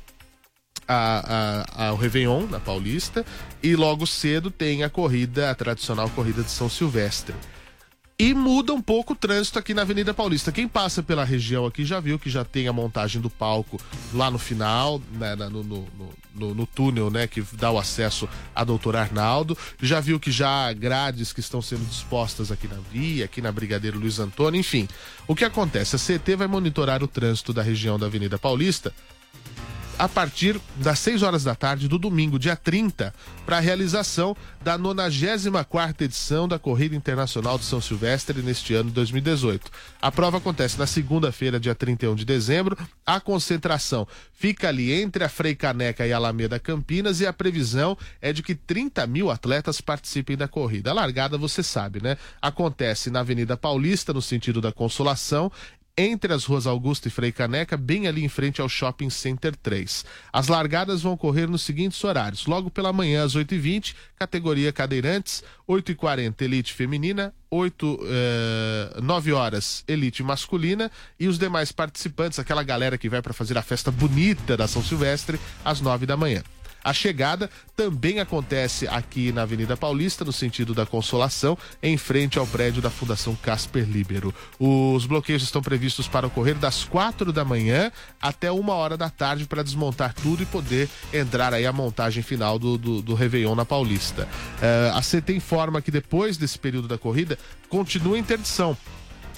a, 0.89 1.67
a, 1.77 1.87
a, 1.87 1.93
o 1.93 1.97
Réveillon 1.97 2.47
na 2.49 2.59
Paulista 2.59 3.25
e 3.63 3.77
logo 3.77 4.05
cedo 4.07 4.51
tem 4.51 4.83
a 4.83 4.91
corrida, 4.91 5.51
a 5.51 5.55
tradicional 5.55 6.11
corrida 6.11 6.43
de 6.43 6.51
São 6.51 6.69
Silvestre. 6.69 7.37
E 8.21 8.35
muda 8.35 8.75
um 8.75 8.83
pouco 8.83 9.15
o 9.15 9.17
trânsito 9.17 9.59
aqui 9.59 9.73
na 9.73 9.81
Avenida 9.81 10.13
Paulista. 10.13 10.53
Quem 10.53 10.69
passa 10.69 11.03
pela 11.03 11.25
região 11.25 11.65
aqui 11.65 11.87
já 11.87 11.99
viu 12.01 12.19
que 12.19 12.29
já 12.29 12.45
tem 12.45 12.69
a 12.69 12.73
montagem 12.73 13.19
do 13.19 13.31
palco 13.31 13.81
lá 14.13 14.31
no 14.31 14.39
final, 14.39 15.01
né, 15.13 15.35
no, 15.35 15.65
no, 15.65 15.89
no, 16.35 16.55
no, 16.55 16.67
túnel, 16.67 17.11
né, 17.11 17.27
que 17.27 17.43
dá 17.55 17.71
o 17.71 17.79
acesso 17.79 18.29
a 18.55 18.63
Doutor 18.63 18.95
Arnaldo. 18.95 19.57
Já 19.81 20.01
viu 20.01 20.21
que 20.21 20.31
já 20.31 20.69
há 20.69 20.73
grades 20.75 21.33
que 21.33 21.41
estão 21.41 21.63
sendo 21.63 21.89
dispostas 21.89 22.53
aqui 22.53 22.69
na 22.69 22.77
via, 22.93 23.25
aqui 23.25 23.41
na 23.41 23.51
Brigadeiro 23.51 23.99
Luiz 23.99 24.19
Antônio, 24.19 24.61
enfim. 24.61 24.87
O 25.27 25.35
que 25.35 25.43
acontece? 25.43 25.97
A 25.97 25.99
CT 25.99 26.37
vai 26.37 26.47
monitorar 26.47 27.03
o 27.03 27.09
trânsito 27.09 27.55
da 27.55 27.63
região 27.63 27.99
da 27.99 28.05
Avenida 28.05 28.39
Paulista 28.39 28.93
a 30.01 30.09
partir 30.09 30.59
das 30.77 30.99
6 31.01 31.23
horas 31.23 31.45
da 31.45 31.55
tarde 31.55 31.87
do 31.87 31.99
domingo, 31.99 32.39
dia 32.39 32.57
30, 32.57 33.13
para 33.45 33.59
a 33.59 33.61
realização 33.61 34.35
da 34.65 34.79
94 34.79 36.07
edição 36.07 36.49
da 36.49 36.59
Corrida 36.59 36.97
Internacional 36.97 37.59
de 37.59 37.67
São 37.67 37.83
Silvestre 37.83 38.41
neste 38.41 38.73
ano 38.73 38.91
2018. 38.91 39.71
A 40.01 40.11
prova 40.11 40.39
acontece 40.39 40.79
na 40.79 40.87
segunda-feira, 40.87 41.61
dia 41.61 41.75
31 41.75 42.15
de 42.15 42.25
dezembro. 42.25 42.79
A 43.05 43.21
concentração 43.21 44.09
fica 44.33 44.69
ali 44.69 44.91
entre 44.91 45.23
a 45.23 45.29
Frei 45.29 45.55
Caneca 45.55 46.07
e 46.07 46.15
a 46.15 46.17
Alameda 46.17 46.59
Campinas 46.59 47.21
e 47.21 47.27
a 47.27 47.33
previsão 47.33 47.95
é 48.23 48.33
de 48.33 48.43
que 48.43 48.55
30 48.55 49.07
mil 49.07 49.31
atletas 49.31 49.83
participem 49.83 50.35
da 50.35 50.49
corrida. 50.49 50.93
A 50.93 50.95
largada, 50.95 51.37
você 51.37 51.63
sabe, 51.63 52.03
né? 52.03 52.17
Acontece 52.41 53.11
na 53.11 53.21
Avenida 53.21 53.55
Paulista, 53.55 54.15
no 54.15 54.23
sentido 54.23 54.63
da 54.63 54.73
Consolação, 54.73 55.53
entre 55.97 56.33
as 56.33 56.45
ruas 56.45 56.67
Augusta 56.67 57.09
e 57.09 57.11
Frei 57.11 57.33
Caneca, 57.33 57.77
bem 57.77 58.07
ali 58.07 58.25
em 58.25 58.29
frente 58.29 58.61
ao 58.61 58.69
Shopping 58.69 59.11
Center 59.11 59.55
3. 59.55 60.05
As 60.33 60.49
largadas 60.49 61.03
vão 61.03 61.13
ocorrer 61.13 61.49
nos 61.49 61.63
seguintes 61.63 62.03
horários: 62.03 62.47
logo 62.47 62.71
pela 62.71 62.93
manhã 62.93 63.25
às 63.25 63.35
8h20, 63.35 63.95
categoria 64.17 64.73
cadeirantes, 64.73 65.43
8h40 65.69 66.43
elite 66.43 66.73
feminina, 66.73 67.35
8, 67.51 68.01
eh, 68.05 69.01
9 69.03 69.33
horas 69.33 69.85
elite 69.87 70.23
masculina 70.23 70.91
e 71.19 71.29
os 71.29 71.39
demais 71.39 71.73
participantes, 71.73 72.39
aquela 72.39 72.63
galera 72.63 72.97
que 72.97 73.09
vai 73.09 73.21
para 73.21 73.33
fazer 73.33 73.59
a 73.59 73.63
festa 73.63 73.91
bonita 73.91 74.57
da 74.57 74.67
São 74.67 74.83
Silvestre, 74.83 75.39
às 75.65 75.81
9 75.81 76.07
da 76.07 76.17
manhã. 76.17 76.43
A 76.83 76.93
chegada 76.93 77.51
também 77.77 78.21
acontece 78.21 78.87
aqui 78.89 79.33
na 79.33 79.43
Avenida 79.43 79.77
Paulista, 79.77 80.25
no 80.25 80.33
sentido 80.33 80.75
da 80.75 80.85
Consolação, 80.87 81.57
em 81.83 81.97
frente 81.97 82.39
ao 82.39 82.47
prédio 82.47 82.83
da 82.83 82.91
Fundação 82.91 83.35
Casper 83.35 83.85
Libero. 83.89 84.35
Os 84.59 85.07
bloqueios 85.07 85.43
estão 85.43 85.63
previstos 85.63 86.09
para 86.09 86.27
ocorrer 86.27 86.57
das 86.57 86.85
quatro 86.85 87.33
da 87.33 87.45
manhã 87.45 87.91
até 88.21 88.51
uma 88.51 88.75
hora 88.75 88.97
da 88.97 89.11
tarde 89.11 89.47
para 89.47 89.63
desmontar 89.63 90.15
tudo 90.15 90.43
e 90.43 90.47
poder 90.47 90.89
entrar 91.13 91.55
aí 91.55 91.67
a 91.67 91.73
montagem 91.73 92.23
final 92.23 92.59
do, 92.59 92.77
do, 92.77 93.03
do 93.03 93.15
Réveillon 93.15 93.55
na 93.55 93.65
Paulista. 93.65 94.29
Uh, 94.59 94.97
a 94.97 95.01
CT 95.01 95.35
informa 95.35 95.81
que 95.81 95.91
depois 95.91 96.37
desse 96.37 96.59
período 96.59 96.89
da 96.89 96.99
corrida 96.99 97.39
continua 97.69 98.17
a 98.17 98.19
interdição 98.19 98.77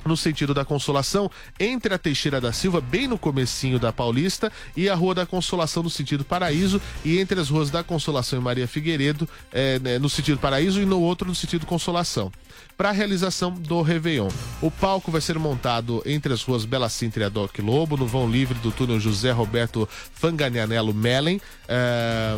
no 0.04 0.16
sentido 0.16 0.54
da 0.54 0.64
Consolação, 0.64 1.30
entre 1.58 1.94
a 1.94 1.98
Teixeira 1.98 2.40
da 2.40 2.52
Silva, 2.52 2.80
bem 2.80 3.06
no 3.06 3.18
comecinho 3.18 3.78
da 3.78 3.92
Paulista, 3.92 4.52
e 4.76 4.88
a 4.88 4.94
Rua 4.94 5.14
da 5.14 5.26
Consolação 5.26 5.82
no 5.82 5.90
sentido 5.90 6.24
Paraíso, 6.24 6.80
e 7.04 7.18
entre 7.18 7.40
as 7.40 7.48
ruas 7.48 7.70
da 7.70 7.82
Consolação 7.82 8.38
e 8.38 8.42
Maria 8.42 8.68
Figueiredo, 8.68 9.28
é, 9.52 9.78
né, 9.78 9.98
no 9.98 10.08
sentido 10.08 10.38
Paraíso, 10.38 10.80
e 10.80 10.84
no 10.84 11.00
outro 11.00 11.28
no 11.28 11.34
sentido 11.34 11.66
Consolação. 11.66 12.32
Para 12.76 12.88
a 12.88 12.92
realização 12.92 13.52
do 13.52 13.82
Réveillon, 13.82 14.28
o 14.60 14.70
palco 14.70 15.10
vai 15.10 15.20
ser 15.20 15.38
montado 15.38 16.02
entre 16.04 16.32
as 16.32 16.42
ruas 16.42 16.64
Bela 16.64 16.88
Sintra 16.88 17.24
e 17.24 17.26
Adoc 17.26 17.58
Lobo, 17.60 17.96
no 17.96 18.06
vão 18.06 18.28
livre 18.28 18.58
do 18.58 18.72
túnel 18.72 18.98
José 18.98 19.30
Roberto 19.30 19.88
Fanganianello 20.14 20.92
Mellen, 20.92 21.40
é, 21.68 22.36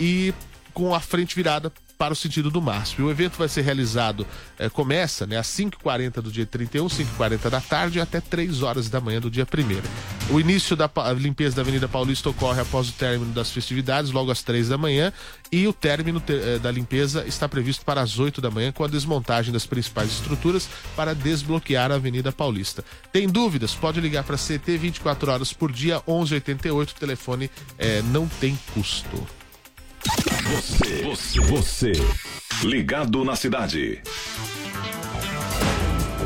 e 0.00 0.32
com 0.72 0.94
a 0.94 1.00
frente 1.00 1.34
virada 1.34 1.72
para 1.96 2.12
o 2.12 2.16
sentido 2.16 2.50
do 2.50 2.60
MASP. 2.60 3.02
O 3.02 3.10
evento 3.10 3.36
vai 3.38 3.48
ser 3.48 3.62
realizado, 3.62 4.26
eh, 4.58 4.68
começa 4.68 5.26
né, 5.26 5.36
às 5.36 5.46
5h40 5.48 6.20
do 6.20 6.30
dia 6.30 6.46
31, 6.46 6.86
5h40 6.86 7.50
da 7.50 7.60
tarde 7.60 8.00
até 8.00 8.20
3 8.20 8.62
horas 8.62 8.88
da 8.88 9.00
manhã 9.00 9.20
do 9.20 9.30
dia 9.30 9.46
1 9.46 10.34
O 10.34 10.40
início 10.40 10.76
da 10.76 10.90
limpeza 11.16 11.56
da 11.56 11.62
Avenida 11.62 11.88
Paulista 11.88 12.30
ocorre 12.30 12.60
após 12.60 12.88
o 12.88 12.92
término 12.92 13.32
das 13.32 13.50
festividades, 13.50 14.10
logo 14.10 14.30
às 14.30 14.42
3 14.42 14.68
da 14.68 14.78
manhã, 14.78 15.12
e 15.50 15.66
o 15.66 15.72
término 15.72 16.22
eh, 16.28 16.58
da 16.58 16.70
limpeza 16.70 17.24
está 17.26 17.48
previsto 17.48 17.84
para 17.84 18.00
as 18.00 18.18
8 18.18 18.40
da 18.40 18.50
manhã, 18.50 18.72
com 18.72 18.84
a 18.84 18.88
desmontagem 18.88 19.52
das 19.52 19.66
principais 19.66 20.10
estruturas 20.10 20.68
para 20.94 21.14
desbloquear 21.14 21.90
a 21.90 21.94
Avenida 21.94 22.32
Paulista. 22.32 22.84
Tem 23.12 23.28
dúvidas? 23.28 23.74
Pode 23.74 24.00
ligar 24.00 24.24
para 24.24 24.36
CT 24.36 24.76
24 24.76 25.30
horas 25.30 25.52
por 25.52 25.72
dia, 25.72 26.02
1188, 26.06 26.90
o 26.90 26.94
telefone 26.94 27.50
eh, 27.78 28.02
não 28.10 28.26
tem 28.28 28.58
custo. 28.74 29.45
Você, 30.46 31.02
você, 31.02 31.40
você, 31.40 31.92
ligado 32.62 33.24
na 33.24 33.34
cidade. 33.34 34.00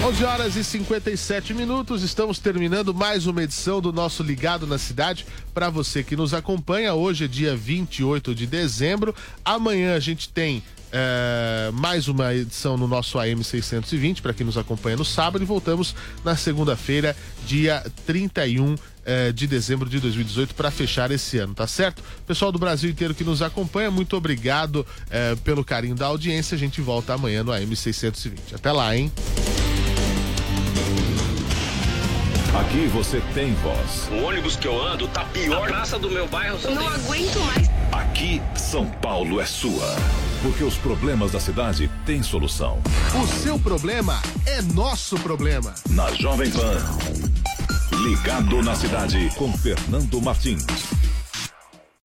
11 0.05 0.25
horas 0.25 0.57
e 0.57 0.63
57 0.63 1.53
minutos, 1.53 2.03
estamos 2.03 2.39
terminando 2.39 2.95
mais 2.95 3.27
uma 3.27 3.43
edição 3.43 3.81
do 3.81 3.93
nosso 3.93 4.23
Ligado 4.23 4.67
na 4.67 4.79
Cidade. 4.79 5.27
Para 5.53 5.69
você 5.69 6.03
que 6.03 6.15
nos 6.15 6.33
acompanha, 6.33 6.95
hoje 6.95 7.25
é 7.25 7.29
dia 7.29 7.57
28 7.57 8.35
de 8.35 8.47
dezembro. 8.47 9.15
Amanhã 9.45 9.97
a 9.97 10.01
gente 10.01 10.29
tem 10.29 10.63
é, 10.93 11.71
mais 11.73 12.09
uma 12.09 12.33
edição 12.35 12.77
no 12.77 12.87
nosso 12.87 13.19
AM 13.19 13.43
620 13.43 14.23
para 14.23 14.33
quem 14.33 14.47
nos 14.47 14.57
acompanha 14.57 14.97
no 14.97 15.05
sábado 15.05 15.43
e 15.43 15.47
voltamos 15.47 15.95
na 16.25 16.37
segunda-feira, 16.37 17.17
dia 17.45 17.85
31 18.05 18.77
é, 19.05 19.33
de 19.33 19.47
dezembro 19.47 19.89
de 19.89 19.99
2018 19.99 20.55
para 20.55 20.71
fechar 20.71 21.11
esse 21.11 21.39
ano, 21.39 21.55
tá 21.55 21.67
certo? 21.67 22.03
Pessoal 22.27 22.53
do 22.53 22.59
Brasil 22.59 22.91
inteiro 22.91 23.15
que 23.15 23.25
nos 23.25 23.43
acompanha, 23.43 23.91
muito 23.91 24.17
obrigado 24.17 24.87
é, 25.11 25.35
pelo 25.37 25.65
carinho 25.65 25.95
da 25.95 26.07
audiência. 26.07 26.55
A 26.55 26.59
gente 26.59 26.81
volta 26.81 27.15
amanhã 27.15 27.43
no 27.43 27.53
AM 27.53 27.75
620. 27.75 28.55
Até 28.55 28.71
lá, 28.71 28.97
hein? 28.97 29.11
Aqui 32.67 32.89
você 32.89 33.23
tem 33.33 33.55
voz. 33.55 34.09
O 34.11 34.25
ônibus 34.25 34.57
que 34.57 34.67
eu 34.67 34.85
ando 34.85 35.07
tá 35.07 35.25
pior. 35.27 35.69
A 35.69 35.69
praça 35.69 35.99
do 36.01 36.11
meu 36.11 36.27
bairro. 36.27 36.59
Não 36.65 36.77
tem... 36.77 36.87
aguento 36.89 37.39
mais. 37.39 37.71
Aqui, 37.93 38.43
São 38.57 38.87
Paulo 38.87 39.41
é 39.41 39.47
sua. 39.47 39.95
Porque 40.43 40.65
os 40.65 40.75
problemas 40.75 41.31
da 41.31 41.39
cidade 41.39 41.89
têm 42.05 42.25
solução. 42.25 42.79
O 43.23 43.27
seu 43.27 43.57
problema 43.57 44.21
é 44.45 44.61
nosso 44.63 45.17
problema. 45.21 45.73
Na 45.91 46.13
Jovem 46.13 46.51
Pan. 46.51 46.77
Ligado 48.03 48.61
na 48.63 48.75
cidade 48.75 49.31
com 49.37 49.57
Fernando 49.57 50.21
Martins. 50.21 50.67